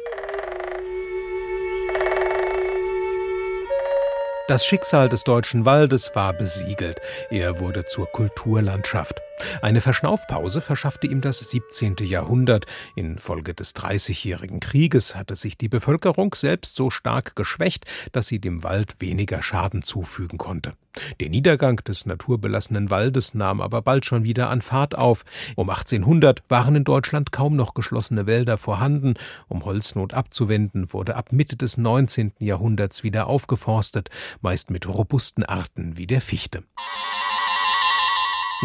[4.49, 6.99] Das Schicksal des deutschen Waldes war besiegelt.
[7.29, 9.21] Er wurde zur Kulturlandschaft.
[9.61, 11.95] Eine Verschnaufpause verschaffte ihm das 17.
[12.01, 12.65] Jahrhundert.
[12.95, 18.63] Infolge des Dreißigjährigen Krieges hatte sich die Bevölkerung selbst so stark geschwächt, dass sie dem
[18.63, 20.73] Wald weniger Schaden zufügen konnte.
[21.19, 25.25] Der Niedergang des naturbelassenen Waldes nahm aber bald schon wieder an Fahrt auf.
[25.55, 29.15] Um 1800 waren in Deutschland kaum noch geschlossene Wälder vorhanden.
[29.47, 32.33] Um Holznot abzuwenden, wurde ab Mitte des 19.
[32.39, 34.09] Jahrhunderts wieder aufgeforstet,
[34.41, 36.63] meist mit robusten Arten wie der Fichte.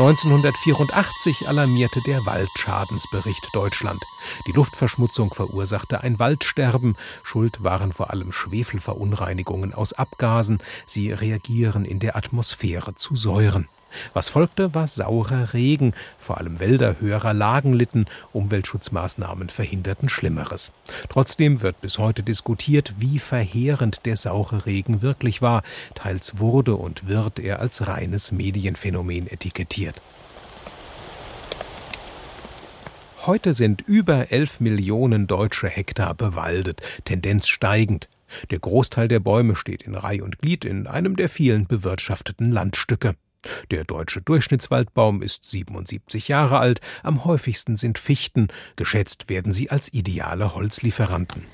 [0.00, 4.00] 1984 alarmierte der Waldschadensbericht Deutschland.
[4.46, 6.96] Die Luftverschmutzung verursachte ein Waldsterben.
[7.22, 10.62] Schuld waren vor allem Schwefelverunreinigungen aus Abgasen.
[10.86, 13.68] Sie reagieren in der Atmosphäre zu Säuren.
[14.14, 20.72] Was folgte, war saurer Regen, vor allem Wälder höherer Lagen litten, Umweltschutzmaßnahmen verhinderten Schlimmeres.
[21.08, 25.62] Trotzdem wird bis heute diskutiert, wie verheerend der saure Regen wirklich war,
[25.94, 30.00] teils wurde und wird er als reines Medienphänomen etikettiert.
[33.26, 38.08] Heute sind über 11 Millionen deutsche Hektar bewaldet, Tendenz steigend.
[38.50, 43.14] Der Großteil der Bäume steht in Reih und Glied in einem der vielen bewirtschafteten Landstücke.
[43.70, 49.92] Der deutsche Durchschnittswaldbaum ist 77 Jahre alt, am häufigsten sind Fichten, geschätzt werden sie als
[49.92, 51.44] ideale Holzlieferanten.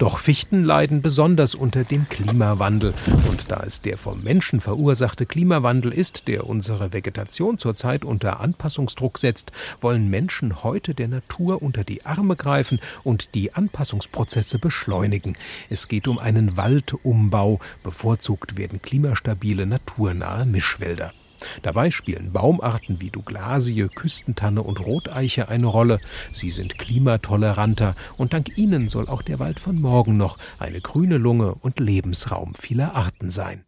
[0.00, 2.94] Doch Fichten leiden besonders unter dem Klimawandel.
[3.28, 9.18] Und da es der vom Menschen verursachte Klimawandel ist, der unsere Vegetation zurzeit unter Anpassungsdruck
[9.18, 15.36] setzt, wollen Menschen heute der Natur unter die Arme greifen und die Anpassungsprozesse beschleunigen.
[15.68, 17.60] Es geht um einen Waldumbau.
[17.82, 21.12] Bevorzugt werden klimastabile, naturnahe Mischwälder.
[21.62, 26.00] Dabei spielen Baumarten wie Douglasie, Küstentanne und Roteiche eine Rolle.
[26.32, 31.16] Sie sind klimatoleranter und dank ihnen soll auch der Wald von morgen noch eine grüne
[31.16, 33.64] Lunge und Lebensraum vieler Arten sein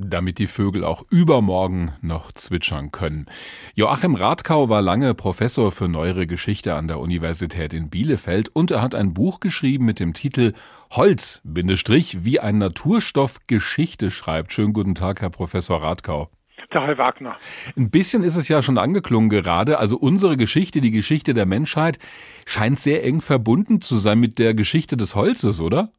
[0.00, 3.26] damit die Vögel auch übermorgen noch zwitschern können.
[3.74, 8.82] Joachim Radkau war lange Professor für neuere Geschichte an der Universität in Bielefeld und er
[8.82, 10.54] hat ein Buch geschrieben mit dem Titel
[10.90, 14.52] Holz, wie ein Naturstoff Geschichte schreibt.
[14.52, 16.30] Schönen guten Tag, Herr Professor Radkau
[16.72, 17.36] der Herr Wagner.
[17.76, 19.78] Ein bisschen ist es ja schon angeklungen gerade.
[19.78, 21.98] Also unsere Geschichte, die Geschichte der Menschheit,
[22.46, 25.92] scheint sehr eng verbunden zu sein mit der Geschichte des Holzes, oder?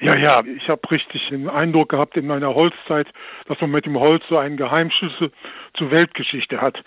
[0.00, 3.08] Ja, ja, ich habe richtig den Eindruck gehabt in meiner Holzzeit,
[3.46, 5.30] dass man mit dem Holz so einen Geheimschlüssel
[5.76, 6.82] zur Weltgeschichte hat.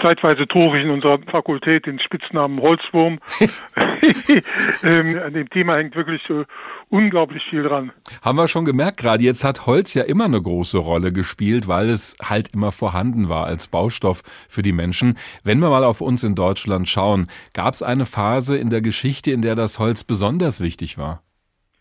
[0.00, 3.18] Zeitweise trug ich in unserer Fakultät den Spitznamen Holzwurm.
[4.84, 6.44] ähm, an dem Thema hängt wirklich so
[6.88, 7.92] unglaublich viel dran.
[8.22, 11.88] Haben wir schon gemerkt gerade, jetzt hat Holz ja immer eine große Rolle gespielt, weil
[11.88, 15.18] es halt immer vorhanden war als Baustoff für die Menschen.
[15.42, 19.30] Wenn wir mal auf uns in Deutschland schauen, gab es eine Phase in der Geschichte,
[19.30, 21.22] in der das Holz besonders wichtig war?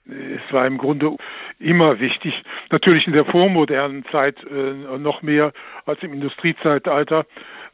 [0.06, 1.16] Es war im Grunde
[1.60, 2.34] immer wichtig.
[2.72, 5.54] Natürlich in der vormodernen Zeit äh, noch mehr
[5.86, 7.26] als im Industriezeitalter,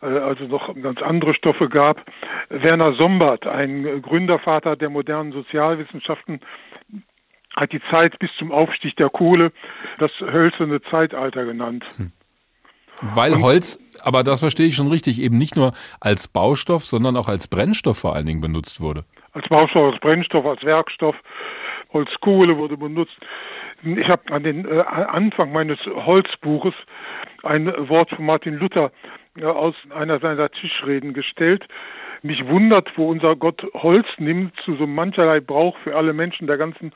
[0.01, 2.05] äh, also noch ganz andere Stoffe gab.
[2.49, 6.41] Werner Sombart, ein Gründervater der modernen Sozialwissenschaften,
[7.55, 9.51] hat die Zeit bis zum Aufstieg der Kohle
[9.97, 11.83] das hölzerne Zeitalter genannt.
[11.97, 12.11] Hm.
[13.01, 17.27] Weil Holz, aber das verstehe ich schon richtig, eben nicht nur als Baustoff, sondern auch
[17.27, 19.05] als Brennstoff vor allen Dingen benutzt wurde.
[19.31, 21.15] Als Baustoff, als Brennstoff, als Werkstoff,
[21.93, 23.17] Holzkohle wurde benutzt.
[23.83, 26.73] Ich habe an den äh, Anfang meines Holzbuches
[27.43, 28.91] ein Wort von Martin Luther
[29.37, 31.65] äh, aus einer seiner Tischreden gestellt.
[32.21, 36.57] Mich wundert, wo unser Gott Holz nimmt zu so mancherlei Brauch für alle Menschen der
[36.57, 36.91] ganzen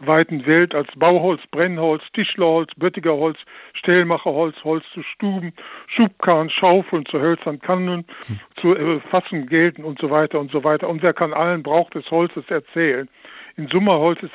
[0.00, 3.38] weiten Welt als Bauholz, Brennholz, Tischlerholz, Böttigerholz,
[3.74, 5.52] Stellmacherholz, Holz zu Stuben,
[5.86, 8.40] Schubkarren, Schaufeln, zu Hölzern, Kannen, hm.
[8.60, 10.88] zu äh, Fassen, Gelten und so weiter und so weiter.
[10.88, 13.08] Und wer kann allen Brauch des Holzes erzählen?
[13.56, 14.34] In Summe Holz ist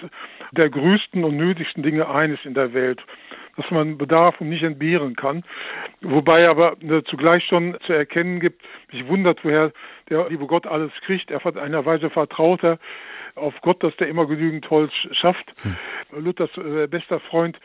[0.52, 3.02] der größten und nötigsten Dinge eines in der Welt
[3.60, 5.44] das man bedarf und nicht entbehren kann.
[6.02, 9.72] Wobei aber äh, zugleich schon zu erkennen gibt, mich wundert, woher
[10.10, 11.30] der liebe Gott alles kriegt.
[11.30, 12.80] Er hat einer Weise vertraut er
[13.36, 15.54] auf Gott, dass der immer genügend Holz schafft.
[15.64, 16.24] Hm.
[16.24, 17.60] Luthers äh, bester Freund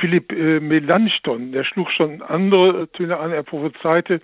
[0.00, 3.32] Philipp äh, Melanchthon, der schlug schon andere Töne an.
[3.32, 4.20] Er prophezeite,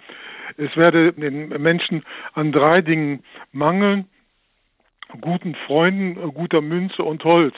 [0.56, 4.08] es werde den Menschen an drei Dingen mangeln
[5.20, 7.54] guten Freunden, äh, guter Münze und Holz.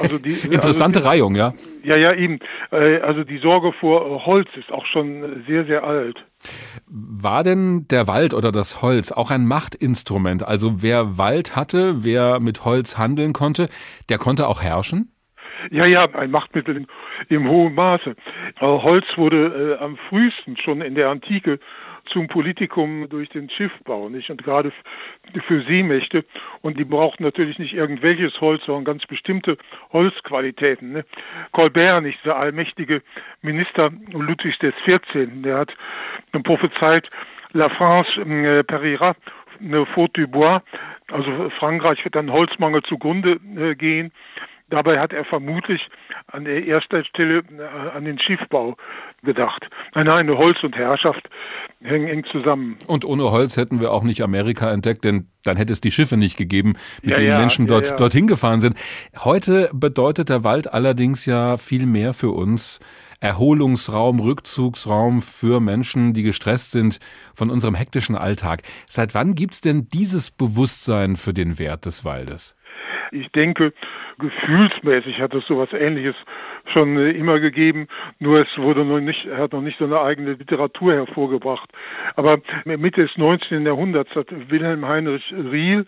[0.00, 1.52] Also die, Interessante also die, Reihung, ja.
[1.82, 2.38] Ja, ja, eben.
[2.70, 6.18] Äh, also die Sorge vor Holz ist auch schon sehr, sehr alt.
[6.88, 10.46] War denn der Wald oder das Holz auch ein Machtinstrument?
[10.46, 13.68] Also wer Wald hatte, wer mit Holz handeln konnte,
[14.08, 15.12] der konnte auch herrschen?
[15.70, 16.86] Ja, ja, ein Machtmittel im,
[17.28, 18.14] im hohen Maße.
[18.60, 21.58] Holz wurde äh, am frühesten schon in der Antike
[22.06, 24.30] zum Politikum durch den Schiffbau, nicht?
[24.30, 24.72] Und gerade
[25.46, 26.24] für Seemächte.
[26.62, 29.58] Und die brauchten natürlich nicht irgendwelches Holz, sondern ganz bestimmte
[29.92, 30.92] Holzqualitäten.
[30.92, 31.04] Ne?
[31.52, 33.02] Colbert, nicht der allmächtige
[33.42, 35.74] Minister Ludwigs XIV., der hat
[36.42, 37.08] prophezeit,
[37.52, 39.14] La France äh, périra
[39.60, 40.62] eine Faute du Bois,
[41.10, 44.12] also Frankreich wird an Holzmangel zugrunde äh, gehen.
[44.68, 45.86] Dabei hat er vermutlich
[46.26, 48.76] an der erster Stelle äh, an den Schiffbau
[49.22, 49.68] gedacht.
[49.94, 51.28] Nein, nein, Holz und Herrschaft
[51.82, 52.76] hängen eng zusammen.
[52.86, 56.16] Und ohne Holz hätten wir auch nicht Amerika entdeckt, denn dann hätte es die Schiffe
[56.16, 58.76] nicht gegeben, mit ja, denen ja, Menschen dort ja, dorthin gefahren sind.
[59.24, 62.80] Heute bedeutet der Wald allerdings ja viel mehr für uns.
[63.20, 66.98] Erholungsraum, Rückzugsraum für Menschen, die gestresst sind
[67.34, 68.60] von unserem hektischen Alltag.
[68.88, 72.56] Seit wann gibt's denn dieses Bewusstsein für den Wert des Waldes?
[73.12, 73.72] Ich denke,
[74.18, 76.16] gefühlsmäßig hat es sowas Ähnliches
[76.72, 80.34] schon äh, immer gegeben, nur es wurde noch nicht, hat noch nicht so eine eigene
[80.34, 81.70] Literatur hervorgebracht.
[82.14, 83.64] Aber Mitte des 19.
[83.64, 85.86] Jahrhunderts hat Wilhelm Heinrich Riel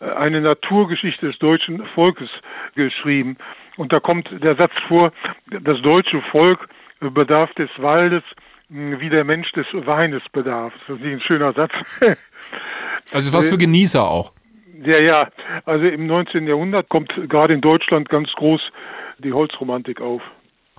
[0.00, 2.30] äh, eine Naturgeschichte des deutschen Volkes
[2.74, 3.36] geschrieben.
[3.76, 5.12] Und da kommt der Satz vor,
[5.50, 6.68] das deutsche Volk
[7.00, 8.22] bedarf des Waldes,
[8.68, 10.72] wie der Mensch des Weines bedarf.
[10.86, 11.72] Das ist ein schöner Satz.
[13.12, 14.32] Also was für Genießer auch.
[14.84, 15.28] Ja, ja.
[15.64, 16.46] Also im 19.
[16.46, 18.60] Jahrhundert kommt gerade in Deutschland ganz groß
[19.20, 20.22] die Holzromantik auf.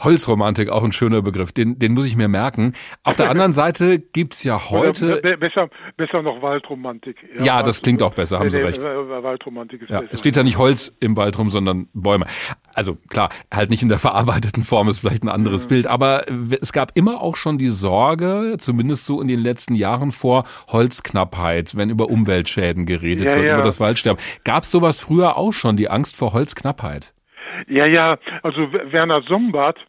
[0.03, 2.73] Holzromantik, auch ein schöner Begriff, den, den muss ich mir merken.
[3.03, 5.19] Auf der anderen Seite gibt's ja heute.
[5.19, 7.17] Oder besser, besser noch Waldromantik.
[7.37, 8.81] Ja, ja das klingt auch besser, haben Sie recht.
[8.81, 10.13] Waldromantik ist ja, besser.
[10.13, 12.25] Es steht ja nicht Holz im Wald rum, sondern Bäume.
[12.73, 15.69] Also klar, halt nicht in der verarbeiteten Form ist vielleicht ein anderes mhm.
[15.69, 16.25] Bild, aber
[16.59, 21.75] es gab immer auch schon die Sorge, zumindest so in den letzten Jahren vor Holzknappheit,
[21.75, 24.21] wenn über Umweltschäden geredet ja, wird, über das Waldsterben.
[24.43, 27.13] Gab es sowas früher auch schon, die Angst vor Holzknappheit?
[27.67, 29.79] Ja, ja, also Werner Sombart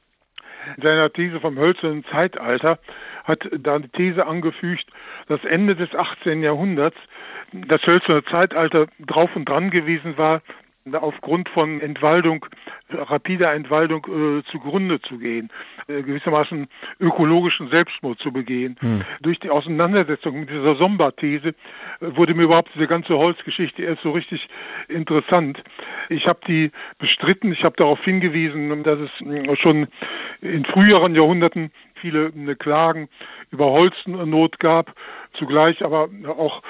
[0.77, 2.79] in seiner These vom hölzernen Zeitalter
[3.25, 4.87] hat da die These angefügt,
[5.29, 6.43] dass Ende des 18.
[6.43, 6.97] Jahrhunderts
[7.53, 10.43] das hölzerne Zeitalter drauf und dran gewesen war,
[10.93, 12.45] aufgrund von Entwaldung,
[12.91, 15.51] rapider Entwaldung äh, zugrunde zu gehen,
[15.87, 16.69] äh, gewissermaßen
[17.01, 18.77] ökologischen Selbstmord zu begehen.
[18.81, 19.03] Hm.
[19.21, 21.55] Durch die Auseinandersetzung mit dieser Somba-These äh,
[22.01, 24.49] wurde mir überhaupt diese ganze Holzgeschichte erst so richtig
[24.89, 25.63] interessant.
[26.09, 29.89] Ich habe die bestritten, ich habe darauf hingewiesen, dass es äh, schon
[30.41, 31.71] in früheren Jahrhunderten
[32.03, 33.09] viele äh, Klagen
[33.51, 34.93] über Holznot gab,
[35.39, 36.63] zugleich aber auch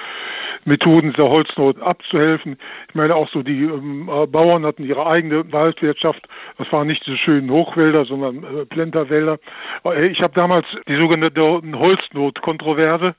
[0.65, 2.57] Methoden dieser Holznot abzuhelfen.
[2.87, 6.25] Ich meine auch so, die ähm, äh, Bauern hatten ihre eigene Waldwirtschaft.
[6.57, 9.39] Das waren nicht diese schönen Hochwälder, sondern äh, Plenterwälder.
[9.85, 13.15] Äh, ich habe damals die sogenannte Holznot-Kontroverse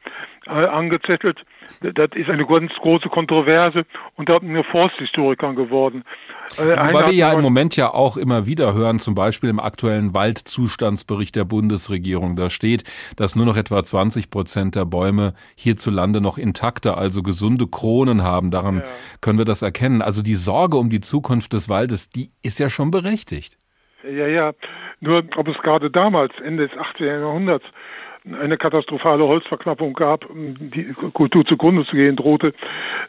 [0.47, 1.39] angezettelt.
[1.81, 6.05] Das ist eine ganz große Kontroverse unter Forsthistorikern geworden.
[6.59, 10.13] Äh, Wobei wir ja im Moment ja auch immer wieder hören, zum Beispiel im aktuellen
[10.15, 12.85] Waldzustandsbericht der Bundesregierung, da steht,
[13.17, 18.51] dass nur noch etwa 20 Prozent der Bäume hierzulande noch intakte, also gesunde Kronen haben.
[18.51, 18.85] Daran ja.
[19.21, 20.03] können wir das erkennen.
[20.03, 23.57] Also die Sorge um die Zukunft des Waldes, die ist ja schon berechtigt.
[24.05, 24.53] Ja, ja.
[25.01, 27.07] Nur ob es gerade damals, Ende des 18.
[27.07, 27.65] Jahrhunderts,
[28.25, 32.55] eine katastrophale Holzverknappung gab, die Kultur zugrunde zu gehen drohte.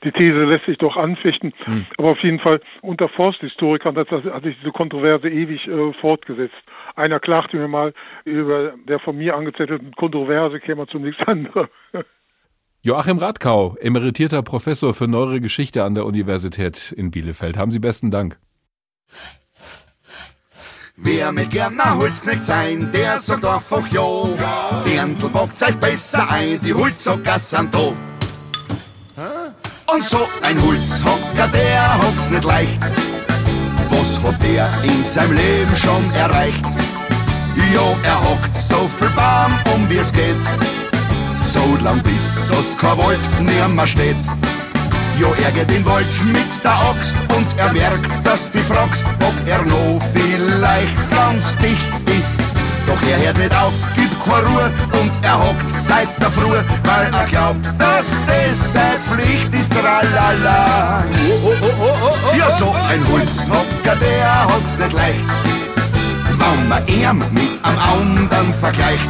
[0.04, 1.54] Die These lässt sich doch anfechten.
[1.64, 1.86] Hm.
[1.98, 6.56] Aber auf jeden Fall unter Forsthistorikern hat, hat sich diese Kontroverse ewig äh, fortgesetzt.
[6.96, 7.94] Einer klagte mir mal
[8.26, 11.68] über der von mir angezettelten Kontroverse käme zu nichts anderem.
[12.82, 17.58] Joachim Radkau, emeritierter Professor für Neuere Geschichte an der Universität in Bielefeld.
[17.58, 18.38] Haben Sie besten Dank.
[20.98, 24.82] Wer mit gerne Holzknecht sein, der sagt einfach ja.
[24.86, 27.92] Dirndl bockt euch besser ein, die Holzhocker sind da.
[29.94, 32.80] Und so ein Holzhocker, der hat's nicht leicht.
[33.90, 36.66] Was hat der in seinem Leben schon erreicht?
[37.74, 40.36] Ja, er hockt so viel Baum, um wie es geht.
[41.36, 44.16] So lang bis das Wald nimmer steht.
[45.20, 49.62] Jo, geht den Wald mit der Axt und er merkt, dass du fragst, ob er
[49.64, 52.42] noch vielleicht ganz dicht ist.
[52.86, 57.14] Doch er hört nicht auf, gibt keine Ruhe und er hockt seit der Früh, weil
[57.14, 59.72] er glaubt, dass das seine Pflicht ist.
[59.72, 61.04] Tralala.
[61.44, 65.28] Oh, oh, oh, ja, so ein Holzhocker, der hat's nicht leicht.
[66.38, 69.10] Wenn man ihn mit einem anderen vergleicht.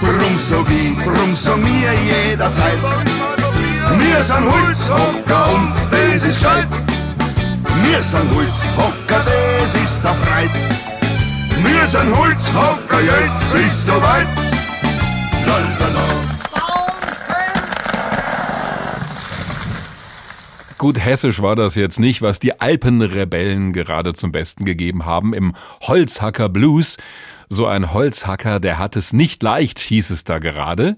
[0.00, 2.78] Drum so wie, drum so mir jederzeit.
[3.98, 6.68] Wir sind Holzhocker und das ist gescheit.
[7.84, 10.50] Wir sind Holzhocker, das ist der Freit.
[11.62, 14.26] Wir sind Holzhocker, jetzt ist soweit.
[15.46, 16.00] Lalala.
[20.78, 25.54] Gut hessisch war das jetzt nicht, was die Alpenrebellen gerade zum Besten gegeben haben im
[25.82, 26.96] Holzhacker Blues.
[27.48, 30.96] So ein Holzhacker, der hat es nicht leicht, hieß es da gerade.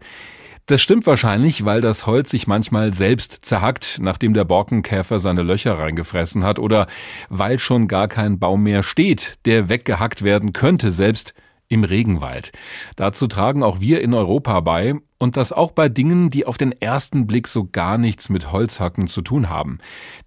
[0.66, 5.78] Das stimmt wahrscheinlich, weil das Holz sich manchmal selbst zerhackt, nachdem der Borkenkäfer seine Löcher
[5.78, 6.86] reingefressen hat, oder
[7.28, 11.34] weil schon gar kein Baum mehr steht, der weggehackt werden könnte, selbst
[11.68, 12.52] im Regenwald.
[12.96, 16.72] Dazu tragen auch wir in Europa bei und das auch bei Dingen, die auf den
[16.72, 19.78] ersten Blick so gar nichts mit Holzhacken zu tun haben.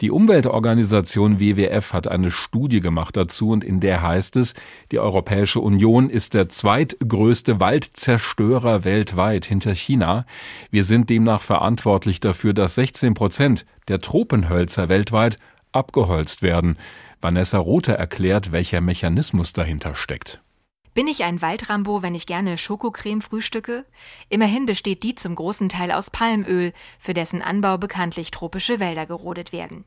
[0.02, 4.56] Die Umweltorganisation WWF hat eine Studie gemacht dazu und in der heißt es,
[4.92, 10.26] die Europäische Union ist der zweitgrößte Waldzerstörer weltweit hinter China.
[10.72, 15.38] Wir sind demnach verantwortlich dafür, dass 16 Prozent der Tropenhölzer weltweit
[15.72, 16.78] abgeholzt werden.
[17.22, 20.42] Vanessa Rothe erklärt, welcher Mechanismus dahinter steckt.
[20.98, 23.86] Bin ich ein Waldrambo, wenn ich gerne Schokocreme frühstücke?
[24.30, 29.52] Immerhin besteht die zum großen Teil aus Palmöl, für dessen Anbau bekanntlich tropische Wälder gerodet
[29.54, 29.86] werden.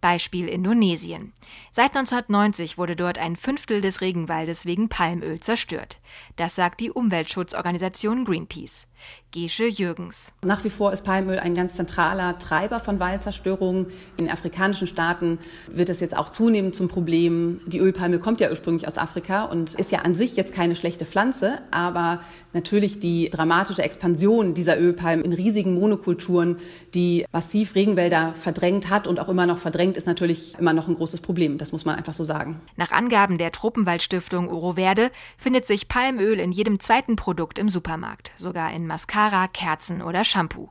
[0.00, 1.32] Beispiel Indonesien.
[1.72, 5.98] Seit 1990 wurde dort ein Fünftel des Regenwaldes wegen Palmöl zerstört.
[6.36, 8.86] Das sagt die Umweltschutzorganisation Greenpeace.
[9.32, 10.32] Gesche Jürgens.
[10.44, 13.86] Nach wie vor ist Palmöl ein ganz zentraler Treiber von Waldzerstörung.
[14.16, 15.38] In afrikanischen Staaten
[15.68, 17.58] wird es jetzt auch zunehmend zum Problem.
[17.66, 21.06] Die Ölpalme kommt ja ursprünglich aus Afrika und ist ja an sich jetzt keine schlechte
[21.06, 22.18] Pflanze, aber
[22.52, 26.56] natürlich die dramatische Expansion dieser Ölpalmen in riesigen Monokulturen,
[26.94, 30.94] die massiv Regenwälder verdrängt hat und auch immer noch verdrängt, ist natürlich immer noch ein
[30.94, 31.58] großes Problem.
[31.58, 32.60] Das muss man einfach so sagen.
[32.76, 38.72] Nach Angaben der Tropenwaldstiftung Oroverde findet sich Palmöl in jedem zweiten Produkt im Supermarkt, sogar
[38.72, 40.70] in Mascara, Kerzen oder Shampoo.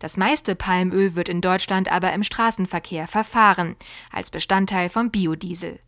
[0.00, 3.76] Das meiste Palmöl wird in Deutschland aber im Straßenverkehr verfahren,
[4.10, 5.78] als Bestandteil vom Biodiesel.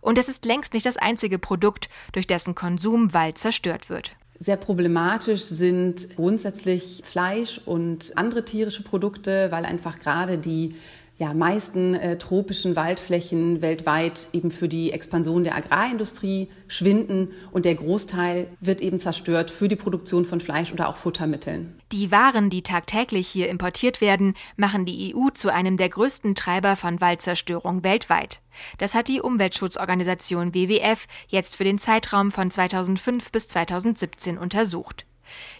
[0.00, 4.16] Und es ist längst nicht das einzige Produkt, durch dessen Konsum Wald zerstört wird.
[4.38, 10.74] Sehr problematisch sind grundsätzlich Fleisch und andere tierische Produkte, weil einfach gerade die
[11.16, 17.76] ja, meisten äh, tropischen Waldflächen weltweit eben für die Expansion der Agrarindustrie schwinden und der
[17.76, 21.78] Großteil wird eben zerstört für die Produktion von Fleisch oder auch Futtermitteln.
[21.92, 26.74] Die Waren, die tagtäglich hier importiert werden, machen die EU zu einem der größten Treiber
[26.74, 28.40] von Waldzerstörung weltweit.
[28.78, 35.06] Das hat die Umweltschutzorganisation WWF jetzt für den Zeitraum von 2005 bis 2017 untersucht.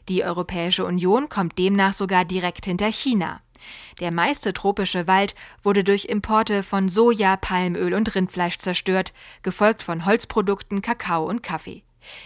[0.09, 3.41] Die Europäische Union kommt demnach sogar direkt hinter China.
[4.01, 10.05] Der meiste tropische Wald wurde durch Importe von Soja, Palmöl und Rindfleisch zerstört, gefolgt von
[10.07, 11.83] Holzprodukten, Kakao und Kaffee.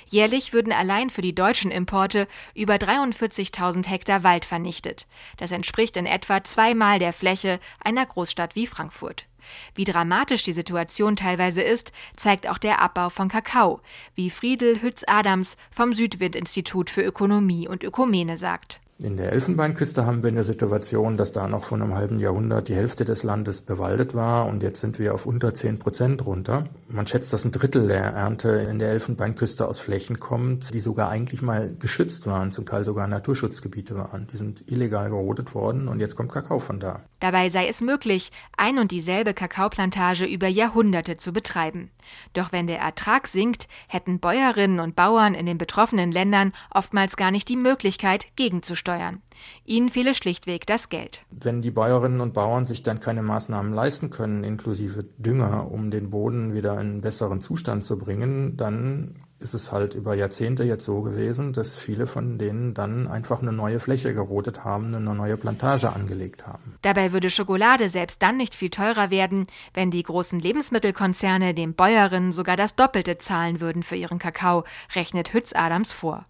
[0.09, 5.07] Jährlich würden allein für die deutschen Importe über 43.000 Hektar Wald vernichtet.
[5.37, 9.27] Das entspricht in etwa zweimal der Fläche einer Großstadt wie Frankfurt.
[9.74, 13.81] Wie dramatisch die Situation teilweise ist, zeigt auch der Abbau von Kakao,
[14.14, 18.81] wie Friedel Hütz-Adams vom Südwind-Institut für Ökonomie und Ökumene sagt.
[19.01, 22.75] In der Elfenbeinküste haben wir eine Situation, dass da noch vor einem halben Jahrhundert die
[22.75, 26.64] Hälfte des Landes bewaldet war und jetzt sind wir auf unter 10 Prozent runter.
[26.89, 31.11] Man schätzt, dass ein Drittel der Ernte in der Elfenbeinküste aus Flächen kommt, die sogar
[31.11, 34.27] eigentlich mal geschützt waren, zum Teil sogar Naturschutzgebiete waren.
[34.33, 37.05] Die sind illegal gerodet worden und jetzt kommt Kakao von da.
[37.20, 41.93] Dabei sei es möglich, ein und dieselbe Kakaoplantage über Jahrhunderte zu betreiben.
[42.33, 47.31] Doch wenn der Ertrag sinkt, hätten Bäuerinnen und Bauern in den betroffenen Ländern oftmals gar
[47.31, 49.20] nicht die Möglichkeit, gegenzusteuern steuern.
[49.66, 51.26] Ihnen fehle schlichtweg das Geld.
[51.30, 56.09] Wenn die Bäuerinnen und Bauern sich dann keine Maßnahmen leisten können, inklusive Dünger, um den
[56.09, 60.84] Boden wieder in einen besseren Zustand zu bringen, dann ist es halt über Jahrzehnte jetzt
[60.84, 65.36] so gewesen, dass viele von denen dann einfach eine neue Fläche gerodet haben, eine neue
[65.36, 66.76] Plantage angelegt haben.
[66.82, 72.32] Dabei würde Schokolade selbst dann nicht viel teurer werden, wenn die großen Lebensmittelkonzerne den Bäuerinnen
[72.32, 74.64] sogar das Doppelte zahlen würden für ihren Kakao,
[74.95, 76.26] rechnet Hütz Adams vor.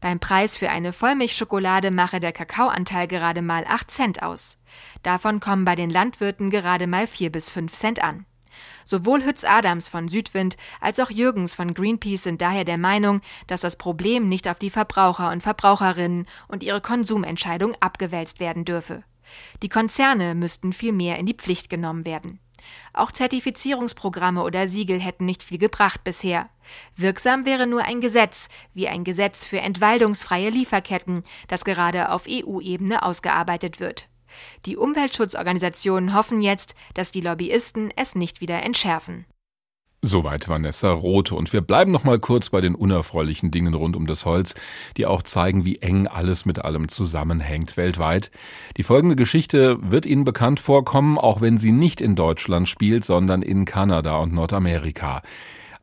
[0.00, 4.56] Beim Preis für eine Vollmilchschokolade mache der Kakaoanteil gerade mal 8 Cent aus.
[5.02, 8.24] Davon kommen bei den Landwirten gerade mal 4 bis 5 Cent an.
[8.84, 13.60] Sowohl Hütz Adams von Südwind als auch Jürgens von Greenpeace sind daher der Meinung, dass
[13.60, 19.04] das Problem nicht auf die Verbraucher und Verbraucherinnen und ihre Konsumentscheidung abgewälzt werden dürfe.
[19.62, 22.40] Die Konzerne müssten viel mehr in die Pflicht genommen werden.
[22.92, 26.48] Auch Zertifizierungsprogramme oder Siegel hätten nicht viel gebracht bisher.
[26.96, 33.02] Wirksam wäre nur ein Gesetz, wie ein Gesetz für entwaldungsfreie Lieferketten, das gerade auf EU-Ebene
[33.02, 34.08] ausgearbeitet wird.
[34.66, 39.26] Die Umweltschutzorganisationen hoffen jetzt, dass die Lobbyisten es nicht wieder entschärfen.
[40.02, 41.34] Soweit Vanessa Rote.
[41.34, 44.54] Und wir bleiben noch mal kurz bei den unerfreulichen Dingen rund um das Holz,
[44.96, 48.30] die auch zeigen, wie eng alles mit allem zusammenhängt weltweit.
[48.78, 53.42] Die folgende Geschichte wird Ihnen bekannt vorkommen, auch wenn sie nicht in Deutschland spielt, sondern
[53.42, 55.20] in Kanada und Nordamerika.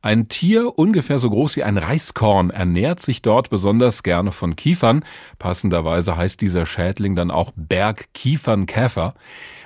[0.01, 5.03] Ein Tier ungefähr so groß wie ein Reiskorn ernährt sich dort besonders gerne von Kiefern.
[5.37, 9.15] Passenderweise heißt dieser Schädling dann auch Bergkiefernkäfer.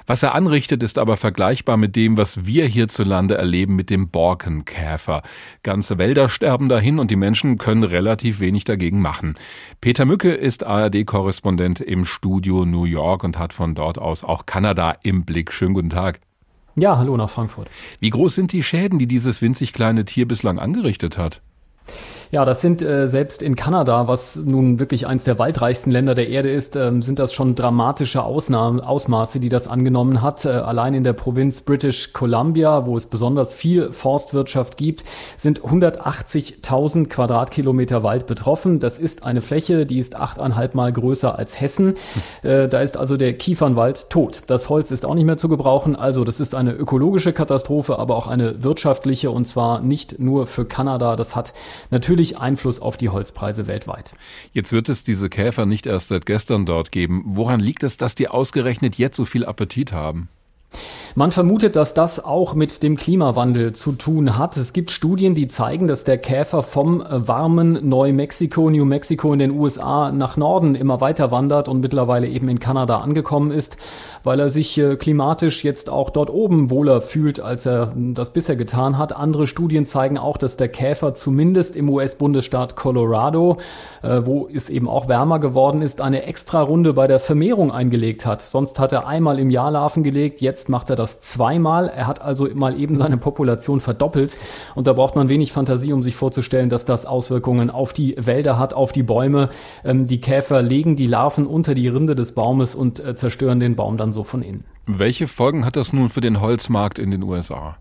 [0.06, 5.24] Was er anrichtet, ist aber vergleichbar mit dem, was wir hierzulande erleben mit dem Borkenkäfer.
[5.64, 9.36] Ganze Wälder sterben dahin und die Menschen können relativ wenig dagegen machen.
[9.80, 14.96] Peter Mücke ist ARD-Korrespondent im Studio New York und hat von dort aus auch Kanada
[15.04, 15.52] im Blick.
[15.52, 16.20] Schönen guten Tag.
[16.76, 17.70] Ja, hallo nach Frankfurt.
[18.00, 21.42] Wie groß sind die Schäden, die dieses winzig kleine Tier bislang angerichtet hat?
[22.34, 26.30] Ja, das sind äh, selbst in Kanada, was nun wirklich eins der waldreichsten Länder der
[26.30, 30.46] Erde ist, ähm, sind das schon dramatische Ausnahmen, Ausmaße, die das angenommen hat.
[30.46, 35.04] Äh, allein in der Provinz British Columbia, wo es besonders viel Forstwirtschaft gibt,
[35.36, 38.80] sind 180.000 Quadratkilometer Wald betroffen.
[38.80, 41.96] Das ist eine Fläche, die ist achteinhalb Mal größer als Hessen.
[42.44, 44.44] Äh, da ist also der Kiefernwald tot.
[44.48, 45.98] Das Holz ist auch nicht mehr zu gebrauchen.
[45.98, 50.64] Also das ist eine ökologische Katastrophe, aber auch eine wirtschaftliche und zwar nicht nur für
[50.64, 51.18] Kanada.
[51.18, 51.52] Das hat
[51.90, 54.14] natürlich natürlich Einfluss auf die Holzpreise weltweit.
[54.54, 57.24] Jetzt wird es diese Käfer nicht erst seit gestern dort geben.
[57.26, 60.30] Woran liegt es, dass die ausgerechnet jetzt so viel Appetit haben?
[61.14, 64.56] Man vermutet, dass das auch mit dem Klimawandel zu tun hat.
[64.56, 69.40] Es gibt Studien, die zeigen, dass der Käfer vom äh, warmen Neumexiko, New Mexico in
[69.40, 73.76] den USA nach Norden immer weiter wandert und mittlerweile eben in Kanada angekommen ist,
[74.24, 78.56] weil er sich äh, klimatisch jetzt auch dort oben wohler fühlt, als er das bisher
[78.56, 79.14] getan hat.
[79.14, 83.58] Andere Studien zeigen auch, dass der Käfer zumindest im US-Bundesstaat Colorado,
[84.02, 88.26] äh, wo es eben auch wärmer geworden ist, eine extra Runde bei der Vermehrung eingelegt
[88.26, 88.42] hat.
[88.42, 91.90] Sonst hat er einmal im Jahr Larven gelegt, jetzt macht er das zweimal.
[91.90, 94.38] Er hat also mal eben seine Population verdoppelt.
[94.76, 98.58] Und da braucht man wenig Fantasie, um sich vorzustellen, dass das Auswirkungen auf die Wälder
[98.58, 99.50] hat, auf die Bäume.
[99.84, 103.76] Ähm, die Käfer legen die Larven unter die Rinde des Baumes und äh, zerstören den
[103.76, 104.66] Baum dann so von innen.
[104.86, 107.78] Welche Folgen hat das nun für den Holzmarkt in den USA?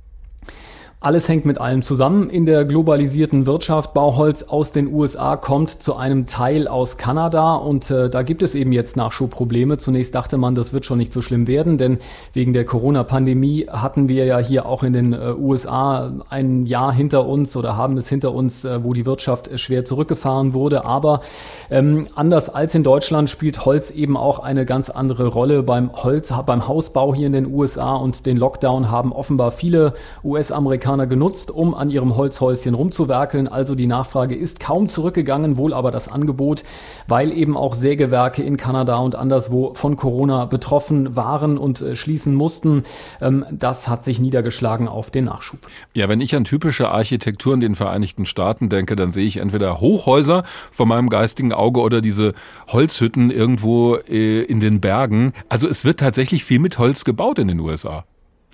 [1.02, 2.28] Alles hängt mit allem zusammen.
[2.28, 7.90] In der globalisierten Wirtschaft Bauholz aus den USA kommt zu einem Teil aus Kanada und
[7.90, 9.78] äh, da gibt es eben jetzt Nachschubprobleme.
[9.78, 12.00] Zunächst dachte man, das wird schon nicht so schlimm werden, denn
[12.34, 17.24] wegen der Corona-Pandemie hatten wir ja hier auch in den äh, USA ein Jahr hinter
[17.26, 20.84] uns oder haben es hinter uns, äh, wo die Wirtschaft schwer zurückgefahren wurde.
[20.84, 21.22] Aber
[21.70, 26.30] ähm, anders als in Deutschland spielt Holz eben auch eine ganz andere Rolle beim Holz,
[26.44, 31.50] beim Hausbau hier in den USA und den Lockdown haben offenbar viele US-Amerikaner Amerikaner genutzt,
[31.50, 33.48] um an ihrem Holzhäuschen rumzuwerkeln.
[33.48, 36.64] Also die Nachfrage ist kaum zurückgegangen, wohl aber das Angebot,
[37.06, 42.34] weil eben auch Sägewerke in Kanada und anderswo von Corona betroffen waren und äh, schließen
[42.34, 42.82] mussten.
[43.20, 45.60] Ähm, das hat sich niedergeschlagen auf den Nachschub.
[45.94, 49.80] Ja, wenn ich an typische Architektur in den Vereinigten Staaten denke, dann sehe ich entweder
[49.80, 52.34] Hochhäuser vor meinem geistigen Auge oder diese
[52.68, 55.32] Holzhütten irgendwo äh, in den Bergen.
[55.48, 58.04] Also es wird tatsächlich viel mit Holz gebaut in den USA.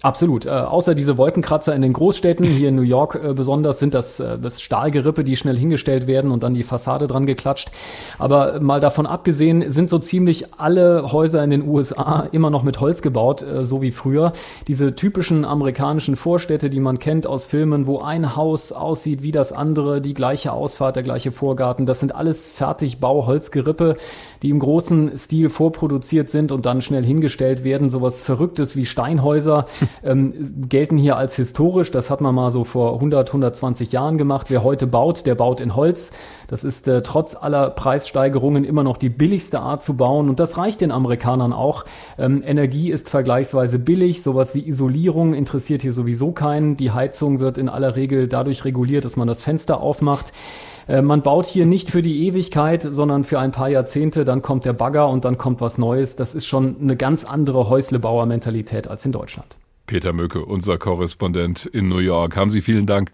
[0.03, 0.45] Absolut.
[0.45, 4.21] Äh, außer diese Wolkenkratzer in den Großstädten, hier in New York äh, besonders, sind das,
[4.21, 7.71] äh, das Stahlgerippe, die schnell hingestellt werden und dann die Fassade dran geklatscht.
[8.19, 12.79] Aber mal davon abgesehen, sind so ziemlich alle Häuser in den USA immer noch mit
[12.79, 14.35] Holz gebaut, äh, so wie früher.
[14.69, 19.51] Diese typischen amerikanischen Vorstädte, die man kennt aus Filmen, wo ein Haus aussieht wie das
[19.53, 23.97] andere, die gleiche Ausfahrt, der gleiche Vorgarten, das sind alles Fertigbau-Holzgerippe,
[24.43, 27.89] die im großen Stil vorproduziert sind und dann schnell hingestellt werden.
[27.89, 29.65] Sowas Verrücktes wie Steinhäuser
[30.05, 30.34] ähm,
[30.68, 31.91] gelten hier als historisch.
[31.91, 34.47] Das hat man mal so vor 100, 120 Jahren gemacht.
[34.51, 36.11] Wer heute baut, der baut in Holz.
[36.49, 40.28] Das ist äh, trotz aller Preissteigerungen immer noch die billigste Art zu bauen.
[40.28, 41.84] Und das reicht den Amerikanern auch.
[42.18, 44.22] Ähm, Energie ist vergleichsweise billig.
[44.22, 46.76] Sowas wie Isolierung interessiert hier sowieso keinen.
[46.76, 50.32] Die Heizung wird in aller Regel dadurch reguliert, dass man das Fenster aufmacht.
[50.89, 54.64] Äh, man baut hier nicht für die Ewigkeit, sondern für ein paar Jahrzehnte, dann kommt
[54.64, 56.16] der Bagger und dann kommt was Neues.
[56.16, 59.57] Das ist schon eine ganz andere Häuslebauer-Mentalität als in Deutschland.
[59.87, 62.37] Peter Möcke, unser Korrespondent in New York.
[62.37, 63.12] Haben Sie vielen Dank.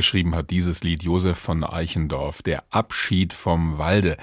[0.00, 4.16] Geschrieben hat dieses Lied Josef von Eichendorff, Der Abschied vom Walde.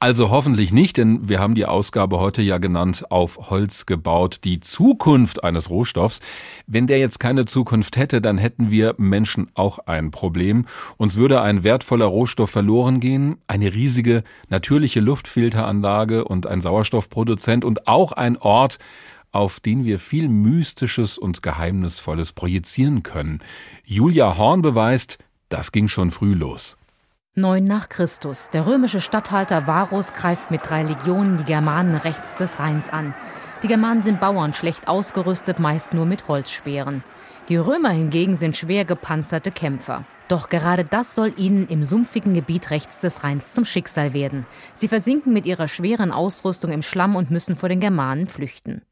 [0.00, 4.60] Also hoffentlich nicht, denn wir haben die Ausgabe heute ja genannt auf Holz gebaut, die
[4.60, 6.20] Zukunft eines Rohstoffs.
[6.66, 10.64] Wenn der jetzt keine Zukunft hätte, dann hätten wir Menschen auch ein Problem.
[10.96, 17.86] Uns würde ein wertvoller Rohstoff verloren gehen, eine riesige natürliche Luftfilteranlage und ein Sauerstoffproduzent und
[17.86, 18.78] auch ein Ort,
[19.32, 23.40] auf den wir viel Mystisches und Geheimnisvolles projizieren können.
[23.84, 25.18] Julia Horn beweist,
[25.48, 26.76] das ging schon früh los.
[27.34, 28.50] 9 nach Christus.
[28.52, 33.14] Der römische Statthalter Varus greift mit drei Legionen die Germanen rechts des Rheins an.
[33.62, 37.02] Die Germanen sind Bauern, schlecht ausgerüstet, meist nur mit Holzspeeren.
[37.48, 40.04] Die Römer hingegen sind schwer gepanzerte Kämpfer.
[40.28, 44.46] Doch gerade das soll ihnen im sumpfigen Gebiet rechts des Rheins zum Schicksal werden.
[44.74, 48.82] Sie versinken mit ihrer schweren Ausrüstung im Schlamm und müssen vor den Germanen flüchten.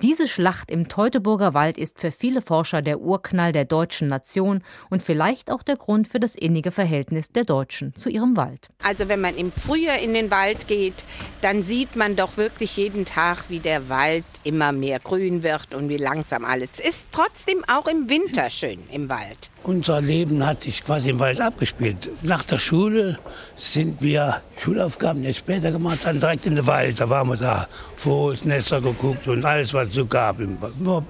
[0.00, 5.02] Diese Schlacht im Teutoburger Wald ist für viele Forscher der Urknall der deutschen Nation und
[5.02, 8.70] vielleicht auch der Grund für das innige Verhältnis der Deutschen zu ihrem Wald.
[8.82, 11.04] Also wenn man im Frühjahr in den Wald geht,
[11.42, 15.90] dann sieht man doch wirklich jeden Tag, wie der Wald immer mehr grün wird und
[15.90, 16.72] wie langsam alles.
[16.72, 19.51] Es ist trotzdem auch im Winter schön im Wald.
[19.64, 22.10] Unser Leben hat sich quasi im Wald abgespielt.
[22.22, 23.18] Nach der Schule
[23.54, 26.98] sind wir Schulaufgaben jetzt später gemacht, dann direkt in den Wald.
[26.98, 30.38] Da waren wir da, Vogelsnester geguckt und alles, was es so gab.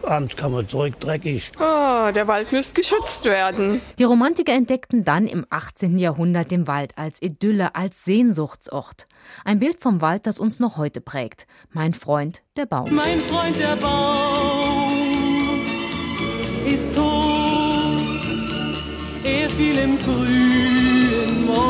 [0.03, 1.51] Abends kam man zurück, dreckig.
[1.59, 3.81] Oh, der Wald müsste geschützt werden.
[3.99, 5.97] Die Romantiker entdeckten dann im 18.
[5.99, 9.07] Jahrhundert den Wald als Idylle, als Sehnsuchtsort.
[9.47, 11.47] Ein Bild vom Wald, das uns noch heute prägt.
[11.71, 12.95] Mein Freund, der Baum.
[12.95, 14.93] Mein Freund, der Baum
[16.67, 17.42] ist tot.
[19.25, 21.63] Er fiel im frühen Morgenrot.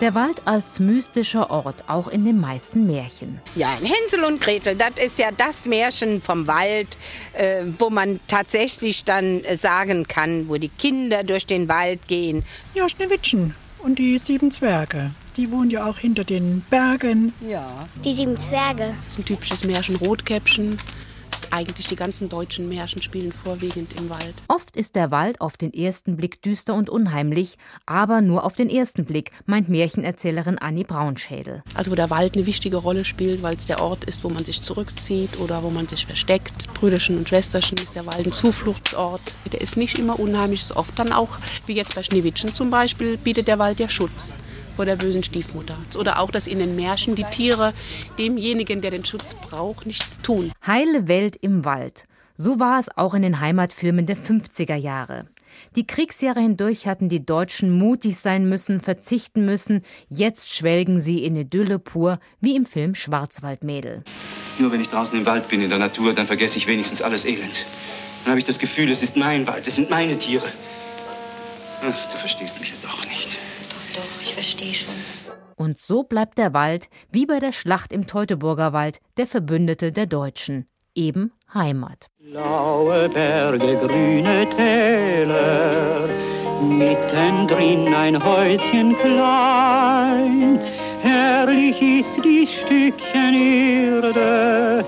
[0.00, 3.40] Der Wald als mystischer Ort, auch in den meisten Märchen.
[3.56, 6.96] Ja, in Hänsel und Gretel, das ist ja das Märchen vom Wald,
[7.32, 12.44] äh, wo man tatsächlich dann äh, sagen kann, wo die Kinder durch den Wald gehen.
[12.74, 15.10] Ja, Schneewittchen und die sieben Zwerge.
[15.36, 17.32] Die wohnen ja auch hinter den Bergen.
[17.48, 17.88] Ja.
[18.04, 18.94] Die sieben Zwerge.
[19.02, 20.76] Das ist ein typisches Märchen Rotkäppchen.
[21.52, 24.34] Eigentlich die ganzen deutschen Märchen spielen vorwiegend im Wald.
[24.48, 28.70] Oft ist der Wald auf den ersten Blick düster und unheimlich, aber nur auf den
[28.70, 31.62] ersten Blick, meint Märchenerzählerin Annie Braunschädel.
[31.74, 34.46] Also wo der Wald eine wichtige Rolle spielt, weil es der Ort ist, wo man
[34.46, 36.72] sich zurückzieht oder wo man sich versteckt.
[36.72, 39.20] Brüderchen und Schwesterchen ist der Wald ein Zufluchtsort.
[39.52, 41.36] Der ist nicht immer unheimlich, ist oft dann auch,
[41.66, 44.34] wie jetzt bei Schneewittchen zum Beispiel, bietet der Wald ja Schutz
[44.74, 45.76] vor der bösen Stiefmutter.
[45.98, 47.72] Oder auch, dass in den Märchen die Tiere
[48.18, 50.52] demjenigen, der den Schutz braucht, nichts tun.
[50.66, 52.04] Heile Welt im Wald.
[52.36, 55.26] So war es auch in den Heimatfilmen der 50er Jahre.
[55.76, 59.82] Die Kriegsjahre hindurch hatten die Deutschen mutig sein müssen, verzichten müssen.
[60.08, 64.02] Jetzt schwelgen sie in Idylle pur, wie im Film Schwarzwaldmädel.
[64.58, 67.24] Nur wenn ich draußen im Wald bin, in der Natur, dann vergesse ich wenigstens alles
[67.24, 67.64] Elend.
[68.24, 70.46] Dann habe ich das Gefühl, es ist mein Wald, es sind meine Tiere.
[71.82, 73.28] Ach, du verstehst mich ja doch nicht.
[74.32, 74.94] Ich verstehe schon.
[75.56, 80.06] Und so bleibt der Wald, wie bei der Schlacht im Teutoburger Wald, der Verbündete der
[80.06, 82.06] Deutschen, eben Heimat.
[82.18, 86.08] Blaue Berge, grüne Täler,
[86.62, 90.58] mittendrin ein Häuschen klein.
[91.02, 94.84] Herrlich ist dies Stückchen Erde,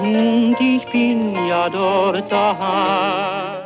[0.00, 3.61] und ich bin ja dort daheim.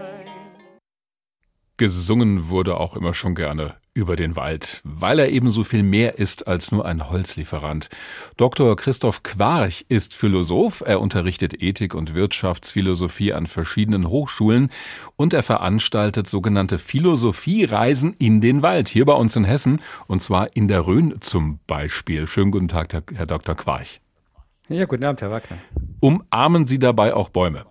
[1.79, 6.19] Gesungen wurde auch immer schon gerne über den Wald, weil er eben so viel mehr
[6.19, 7.89] ist als nur ein Holzlieferant.
[8.37, 8.77] Dr.
[8.77, 14.71] Christoph Quarch ist Philosoph, er unterrichtet Ethik und Wirtschaftsphilosophie an verschiedenen Hochschulen
[15.17, 20.57] und er veranstaltet sogenannte Philosophiereisen in den Wald, hier bei uns in Hessen, und zwar
[20.57, 22.27] in der Rhön zum Beispiel.
[22.27, 23.55] Schönen guten Tag, Herr Dr.
[23.55, 24.01] Quarch.
[24.69, 25.59] Ja, guten Abend, Herr Wagner.
[26.01, 27.65] Umarmen Sie dabei auch Bäume?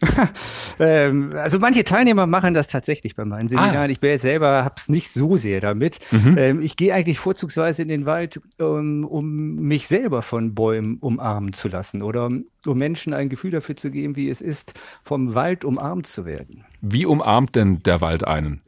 [0.78, 3.76] ähm, also manche Teilnehmer machen das tatsächlich bei meinen Seminaren.
[3.76, 3.86] Ah.
[3.86, 5.98] Ich bin selber hab's nicht so sehr damit.
[6.10, 6.38] Mhm.
[6.38, 11.52] Ähm, ich gehe eigentlich vorzugsweise in den Wald, um, um mich selber von Bäumen umarmen
[11.52, 15.64] zu lassen oder um Menschen ein Gefühl dafür zu geben, wie es ist, vom Wald
[15.64, 16.64] umarmt zu werden.
[16.80, 18.60] Wie umarmt denn der Wald einen?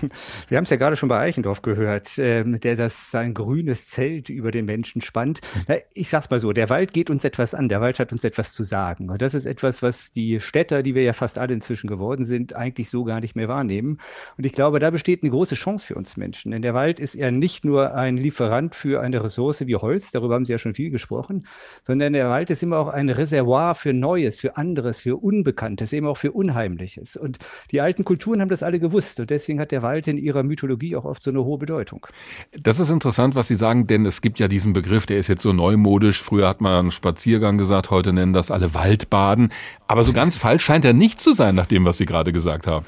[0.48, 4.28] Wir haben es ja gerade schon bei Eichendorff gehört, äh, der das sein grünes Zelt
[4.28, 5.40] über den Menschen spannt.
[5.68, 8.24] Na, ich sag's mal so, der Wald geht uns etwas an, der Wald hat uns
[8.24, 9.10] etwas zu sagen.
[9.10, 12.54] Und das ist etwas, was die Städter, die wir ja fast alle inzwischen geworden sind,
[12.54, 13.98] eigentlich so gar nicht mehr wahrnehmen.
[14.36, 16.52] Und ich glaube, da besteht eine große Chance für uns Menschen.
[16.52, 20.34] Denn der Wald ist ja nicht nur ein Lieferant für eine Ressource wie Holz, darüber
[20.34, 21.46] haben Sie ja schon viel gesprochen,
[21.82, 26.06] sondern der Wald ist immer auch ein Reservoir für Neues, für anderes, für Unbekanntes, eben
[26.06, 27.16] auch für Unheimliches.
[27.16, 27.38] Und
[27.70, 29.20] die alten Kulturen haben das alle gewusst.
[29.20, 32.06] Und deswegen hat der Wald in ihrer Mythologie auch oft so eine hohe Bedeutung.
[32.52, 35.42] Das ist interessant, was Sie sagen, denn es gibt ja diesen Begriff, der ist jetzt
[35.42, 36.22] so neumodisch.
[36.22, 39.50] Früher hat man Spaziergang gesagt, heute nennen das alle Waldbaden.
[39.86, 42.66] Aber so ganz falsch scheint er nicht zu sein, nach dem, was Sie gerade gesagt
[42.66, 42.86] haben.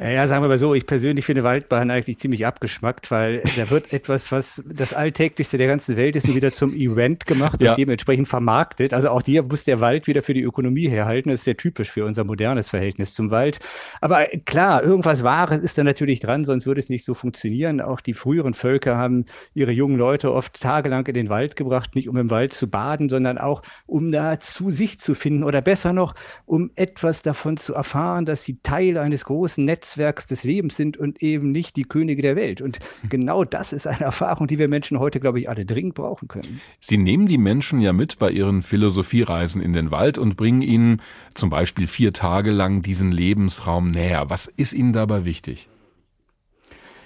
[0.00, 3.92] Ja, sagen wir mal so, ich persönlich finde Waldbahn eigentlich ziemlich abgeschmackt, weil da wird
[3.92, 7.74] etwas, was das Alltäglichste der ganzen Welt ist, wieder zum Event gemacht und ja.
[7.74, 8.94] dementsprechend vermarktet.
[8.94, 11.28] Also auch hier muss der Wald wieder für die Ökonomie herhalten.
[11.28, 13.58] Das ist sehr typisch für unser modernes Verhältnis zum Wald.
[14.00, 17.82] Aber klar, irgendwas Wahres ist da natürlich dran, sonst würde es nicht so funktionieren.
[17.82, 22.08] Auch die früheren Völker haben ihre jungen Leute oft tagelang in den Wald gebracht, nicht
[22.08, 25.92] um im Wald zu baden, sondern auch um da zu sich zu finden oder besser
[25.92, 26.14] noch,
[26.46, 30.96] um etwas davon zu erfahren, dass sie Teil eines großen Netzes Netzwerks des Lebens sind
[30.96, 32.60] und eben nicht die Könige der Welt.
[32.60, 33.08] Und hm.
[33.08, 36.60] genau das ist eine Erfahrung, die wir Menschen heute, glaube ich, alle dringend brauchen können.
[36.80, 41.02] Sie nehmen die Menschen ja mit bei ihren Philosophiereisen in den Wald und bringen ihnen
[41.34, 44.30] zum Beispiel vier Tage lang diesen Lebensraum näher.
[44.30, 45.68] Was ist Ihnen dabei wichtig?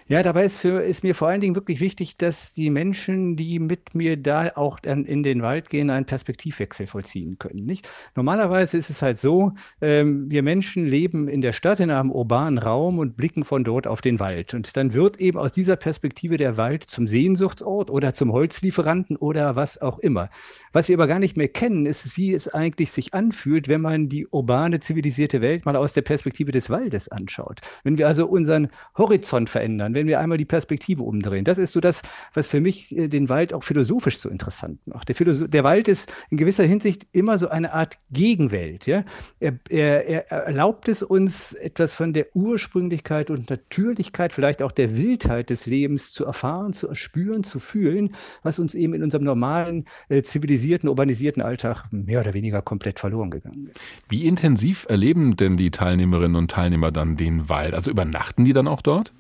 [0.09, 3.59] Ja, dabei ist, für, ist mir vor allen Dingen wirklich wichtig, dass die Menschen, die
[3.59, 7.65] mit mir da auch dann in den Wald gehen, einen Perspektivwechsel vollziehen können.
[7.65, 7.89] Nicht?
[8.15, 12.59] Normalerweise ist es halt so, ähm, wir Menschen leben in der Stadt in einem urbanen
[12.59, 14.55] Raum und blicken von dort auf den Wald.
[14.55, 19.57] Und dann wird eben aus dieser Perspektive der Wald zum Sehnsuchtsort oder zum Holzlieferanten oder
[19.57, 20.31] was auch immer.
[20.73, 24.09] Was wir aber gar nicht mehr kennen, ist, wie es eigentlich sich anfühlt, wenn man
[24.09, 27.61] die urbane, zivilisierte Welt mal aus der Perspektive des Waldes anschaut.
[27.83, 31.45] Wenn wir also unseren Horizont verändern, wenn wir einmal die Perspektive umdrehen.
[31.45, 32.03] Das ist so das,
[32.35, 35.09] was für mich äh, den Wald auch philosophisch so interessant macht.
[35.09, 38.87] Der, Philosoph der Wald ist in gewisser Hinsicht immer so eine Art Gegenwelt.
[38.87, 39.05] Ja?
[39.41, 44.97] Er, er, er erlaubt es uns, etwas von der Ursprünglichkeit und Natürlichkeit, vielleicht auch der
[44.97, 49.87] Wildheit des Lebens zu erfahren, zu erspüren, zu fühlen, was uns eben in unserem normalen,
[50.09, 53.81] äh, zivilisierten, urbanisierten Alltag mehr oder weniger komplett verloren gegangen ist.
[54.09, 57.75] Wie intensiv erleben denn die Teilnehmerinnen und Teilnehmer dann den Wald?
[57.75, 59.13] Also übernachten die dann auch dort?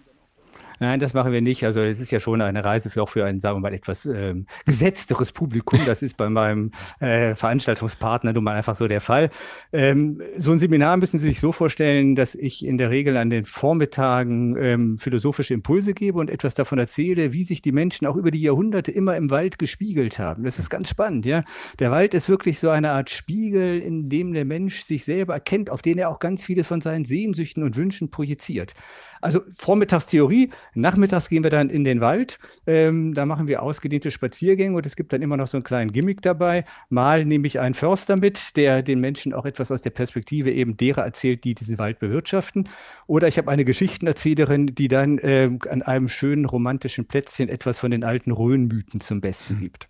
[0.78, 1.64] Nein, das machen wir nicht.
[1.64, 4.06] Also es ist ja schon eine Reise für auch für ein, sagen wir mal, etwas
[4.06, 5.80] ähm, gesetzteres Publikum.
[5.86, 6.70] Das ist bei meinem
[7.00, 9.30] äh, Veranstaltungspartner nun mal einfach so der Fall.
[9.72, 13.30] Ähm, so ein Seminar müssen Sie sich so vorstellen, dass ich in der Regel an
[13.30, 18.16] den Vormittagen ähm, philosophische Impulse gebe und etwas davon erzähle, wie sich die Menschen auch
[18.16, 20.44] über die Jahrhunderte immer im Wald gespiegelt haben.
[20.44, 21.44] Das ist ganz spannend, ja.
[21.78, 25.70] Der Wald ist wirklich so eine Art Spiegel, in dem der Mensch sich selber erkennt,
[25.70, 28.74] auf den er auch ganz vieles von seinen Sehnsüchten und Wünschen projiziert.
[29.20, 32.38] Also Vormittagstheorie, Nachmittags gehen wir dann in den Wald.
[32.66, 35.92] Ähm, da machen wir ausgedehnte Spaziergänge und es gibt dann immer noch so einen kleinen
[35.92, 36.64] Gimmick dabei.
[36.88, 40.76] Mal nehme ich einen Förster mit, der den Menschen auch etwas aus der Perspektive eben
[40.76, 42.68] derer erzählt, die diesen Wald bewirtschaften.
[43.06, 47.90] Oder ich habe eine Geschichtenerzählerin, die dann äh, an einem schönen romantischen Plätzchen etwas von
[47.90, 49.88] den alten Rhönmythen zum Besten gibt.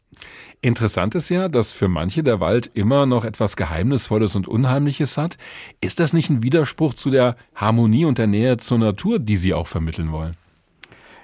[0.62, 5.36] Interessant ist ja, dass für manche der Wald immer noch etwas Geheimnisvolles und Unheimliches hat.
[5.80, 9.54] Ist das nicht ein Widerspruch zu der Harmonie und der Nähe zur Natur, die Sie
[9.54, 10.36] auch vermitteln wollen?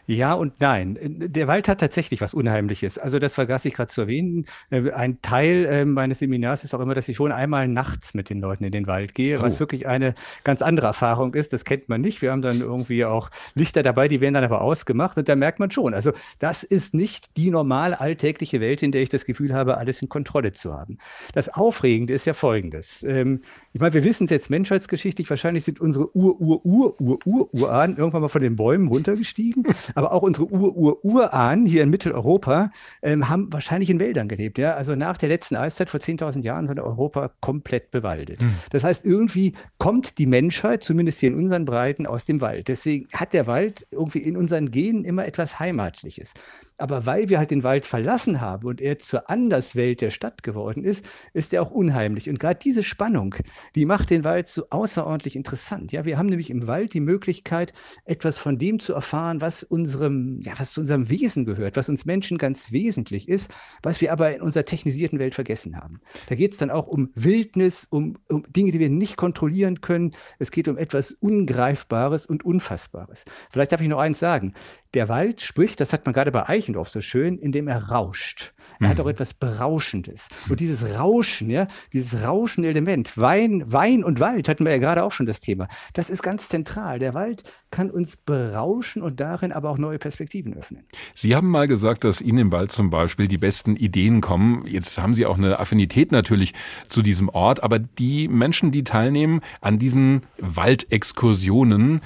[0.06, 0.98] Ja und nein.
[1.00, 2.98] Der Wald hat tatsächlich was Unheimliches.
[2.98, 4.46] Also das vergaß ich gerade zu erwähnen.
[4.70, 8.28] Äh, ein Teil äh, meines Seminars ist auch immer, dass ich schon einmal nachts mit
[8.28, 9.42] den Leuten in den Wald gehe, oh.
[9.42, 11.52] was wirklich eine ganz andere Erfahrung ist.
[11.52, 12.20] Das kennt man nicht.
[12.20, 15.60] Wir haben dann irgendwie auch Lichter dabei, die werden dann aber ausgemacht und da merkt
[15.60, 15.94] man schon.
[15.94, 20.02] Also das ist nicht die normale alltägliche Welt, in der ich das Gefühl habe, alles
[20.02, 20.98] in Kontrolle zu haben.
[21.32, 23.04] Das Aufregende ist ja folgendes.
[23.04, 23.42] Ähm,
[23.72, 28.56] ich meine, wir wissen es jetzt menschheitsgeschichtlich, wahrscheinlich sind unsere Ur-Ur-Ur-Ur-Ur-Urahnen irgendwann mal von den
[28.56, 29.64] Bäumen runtergestiegen.
[29.94, 32.70] Aber auch unsere Ur-Ur-Urahnen hier in Mitteleuropa
[33.00, 34.58] ähm, haben wahrscheinlich in Wäldern gelebt.
[34.58, 34.74] Ja?
[34.74, 38.42] Also nach der letzten Eiszeit vor 10.000 Jahren war Europa komplett bewaldet.
[38.42, 38.54] Mhm.
[38.70, 42.68] Das heißt, irgendwie kommt die Menschheit, zumindest hier in unseren Breiten, aus dem Wald.
[42.68, 46.34] Deswegen hat der Wald irgendwie in unseren Genen immer etwas Heimatliches.
[46.82, 50.82] Aber weil wir halt den Wald verlassen haben und er zur Anderswelt der Stadt geworden
[50.82, 52.28] ist, ist er auch unheimlich.
[52.28, 53.36] Und gerade diese Spannung,
[53.76, 55.92] die macht den Wald so außerordentlich interessant.
[55.92, 57.72] Ja, wir haben nämlich im Wald die Möglichkeit,
[58.04, 62.04] etwas von dem zu erfahren, was unserem, ja, was zu unserem Wesen gehört, was uns
[62.04, 63.52] Menschen ganz wesentlich ist,
[63.84, 66.00] was wir aber in unserer technisierten Welt vergessen haben.
[66.28, 70.16] Da geht es dann auch um Wildnis, um, um Dinge, die wir nicht kontrollieren können.
[70.40, 73.24] Es geht um etwas Ungreifbares und Unfassbares.
[73.52, 74.54] Vielleicht darf ich noch eins sagen.
[74.94, 76.42] Der Wald spricht, das hat man gerade bei
[76.72, 78.52] Eichendorff so schön, indem er rauscht.
[78.80, 78.90] Er mhm.
[78.90, 80.28] hat auch etwas Berauschendes.
[80.48, 85.12] Und dieses Rauschen, ja, dieses Rauschenelement, Wein, Wein und Wald hatten wir ja gerade auch
[85.12, 85.68] schon das Thema.
[85.92, 86.98] Das ist ganz zentral.
[86.98, 90.84] Der Wald kann uns berauschen und darin aber auch neue Perspektiven öffnen.
[91.14, 94.66] Sie haben mal gesagt, dass Ihnen im Wald zum Beispiel die besten Ideen kommen.
[94.66, 96.54] Jetzt haben Sie auch eine Affinität natürlich
[96.88, 102.00] zu diesem Ort, aber die Menschen, die teilnehmen an diesen Waldexkursionen,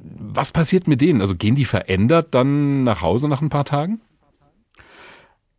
[0.00, 1.20] was passiert mit denen?
[1.20, 4.00] Also gehen die verändert dann nach Hause nach ein paar Tagen?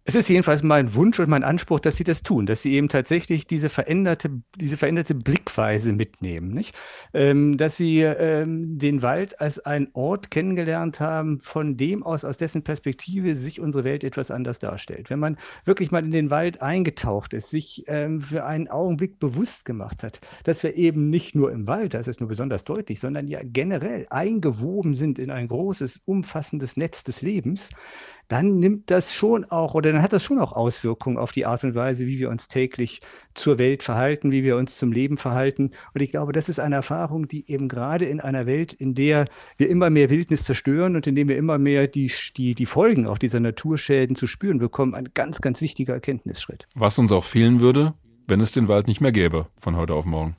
[0.09, 2.89] Es ist jedenfalls mein Wunsch und mein Anspruch, dass sie das tun, dass sie eben
[2.89, 6.75] tatsächlich diese veränderte, diese veränderte Blickweise mitnehmen, nicht?
[7.13, 12.37] Ähm, dass sie ähm, den Wald als einen Ort kennengelernt haben, von dem aus, aus
[12.37, 15.11] dessen Perspektive sich unsere Welt etwas anders darstellt.
[15.11, 19.63] Wenn man wirklich mal in den Wald eingetaucht ist, sich ähm, für einen Augenblick bewusst
[19.63, 23.27] gemacht hat, dass wir eben nicht nur im Wald, das ist nur besonders deutlich, sondern
[23.27, 27.69] ja generell eingewoben sind in ein großes, umfassendes Netz des Lebens,
[28.29, 31.63] dann nimmt das schon auch oder dann hat das schon auch Auswirkungen auf die Art
[31.63, 33.01] und Weise, wie wir uns täglich
[33.33, 35.71] zur Welt verhalten, wie wir uns zum Leben verhalten.
[35.93, 39.25] Und ich glaube, das ist eine Erfahrung, die eben gerade in einer Welt, in der
[39.57, 43.07] wir immer mehr Wildnis zerstören und in dem wir immer mehr die, die, die Folgen
[43.07, 46.67] auch dieser Naturschäden zu spüren bekommen, ein ganz, ganz wichtiger Erkenntnisschritt.
[46.75, 47.95] Was uns auch fehlen würde,
[48.27, 50.35] wenn es den Wald nicht mehr gäbe von heute auf morgen.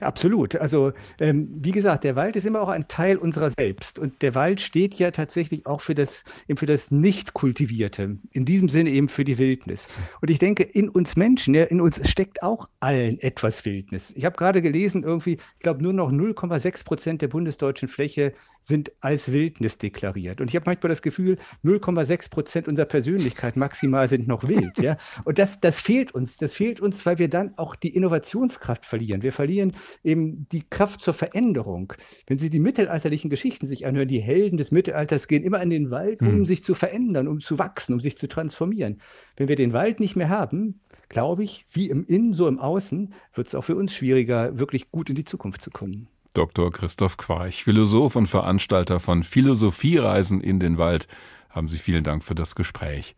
[0.00, 0.56] Absolut.
[0.56, 4.34] Also ähm, wie gesagt, der Wald ist immer auch ein Teil unserer selbst und der
[4.34, 9.08] Wald steht ja tatsächlich auch für das, eben für das Nicht-Kultivierte, in diesem Sinne eben
[9.08, 9.88] für die Wildnis.
[10.20, 14.12] Und ich denke, in uns Menschen, ja, in uns steckt auch allen etwas Wildnis.
[14.14, 18.92] Ich habe gerade gelesen, irgendwie, ich glaube, nur noch 0,6 Prozent der bundesdeutschen Fläche sind
[19.00, 20.42] als Wildnis deklariert.
[20.42, 24.78] Und ich habe manchmal das Gefühl, 0,6 Prozent unserer Persönlichkeit maximal sind noch wild.
[24.78, 24.98] ja?
[25.24, 26.36] Und das, das fehlt uns.
[26.36, 29.22] Das fehlt uns, weil wir dann auch die Innovationskraft verlieren.
[29.22, 29.72] Wir verlieren
[30.02, 31.92] eben die Kraft zur Veränderung.
[32.26, 35.90] Wenn Sie die mittelalterlichen Geschichten sich anhören, die Helden des Mittelalters gehen immer in den
[35.90, 36.44] Wald, um hm.
[36.44, 38.98] sich zu verändern, um zu wachsen, um sich zu transformieren.
[39.36, 43.14] Wenn wir den Wald nicht mehr haben, glaube ich, wie im Innen, so im Außen,
[43.34, 46.08] wird es auch für uns schwieriger, wirklich gut in die Zukunft zu kommen.
[46.34, 46.70] Dr.
[46.70, 51.08] Christoph Quarch, Philosoph und Veranstalter von Philosophiereisen in den Wald,
[51.48, 53.14] haben Sie vielen Dank für das Gespräch.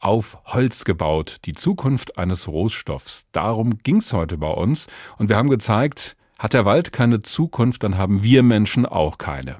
[0.00, 3.26] Auf Holz gebaut, die Zukunft eines Rohstoffs.
[3.32, 4.86] Darum ging's heute bei uns.
[5.18, 9.56] Und wir haben gezeigt, hat der Wald keine Zukunft, dann haben wir Menschen auch keine.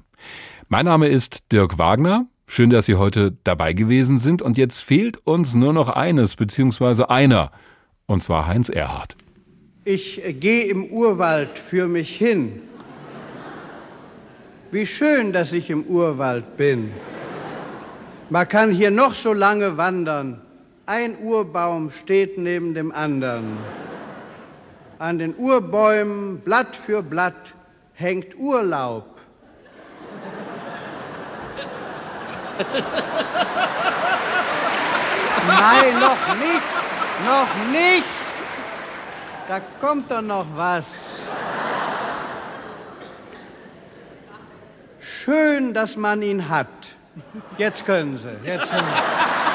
[0.67, 2.25] Mein Name ist Dirk Wagner.
[2.47, 4.41] Schön, dass Sie heute dabei gewesen sind.
[4.41, 7.51] Und jetzt fehlt uns nur noch eines, beziehungsweise einer.
[8.05, 9.15] Und zwar Heinz Erhardt.
[9.83, 12.61] Ich gehe im Urwald für mich hin
[14.71, 16.91] wie schön, dass ich im Urwald bin.
[18.31, 20.39] Man kann hier noch so lange wandern.
[20.85, 23.57] Ein Urbaum steht neben dem anderen.
[24.99, 27.55] An den Urbäumen, Blatt für Blatt,
[27.93, 29.17] hängt Urlaub.
[35.47, 36.67] Nein, noch nicht,
[37.25, 38.03] noch nicht.
[39.47, 41.21] Da kommt doch noch was.
[44.99, 46.98] Schön, dass man ihn hat.
[47.57, 48.29] Jetzt können Sie.
[48.43, 49.48] Jetzt können Sie.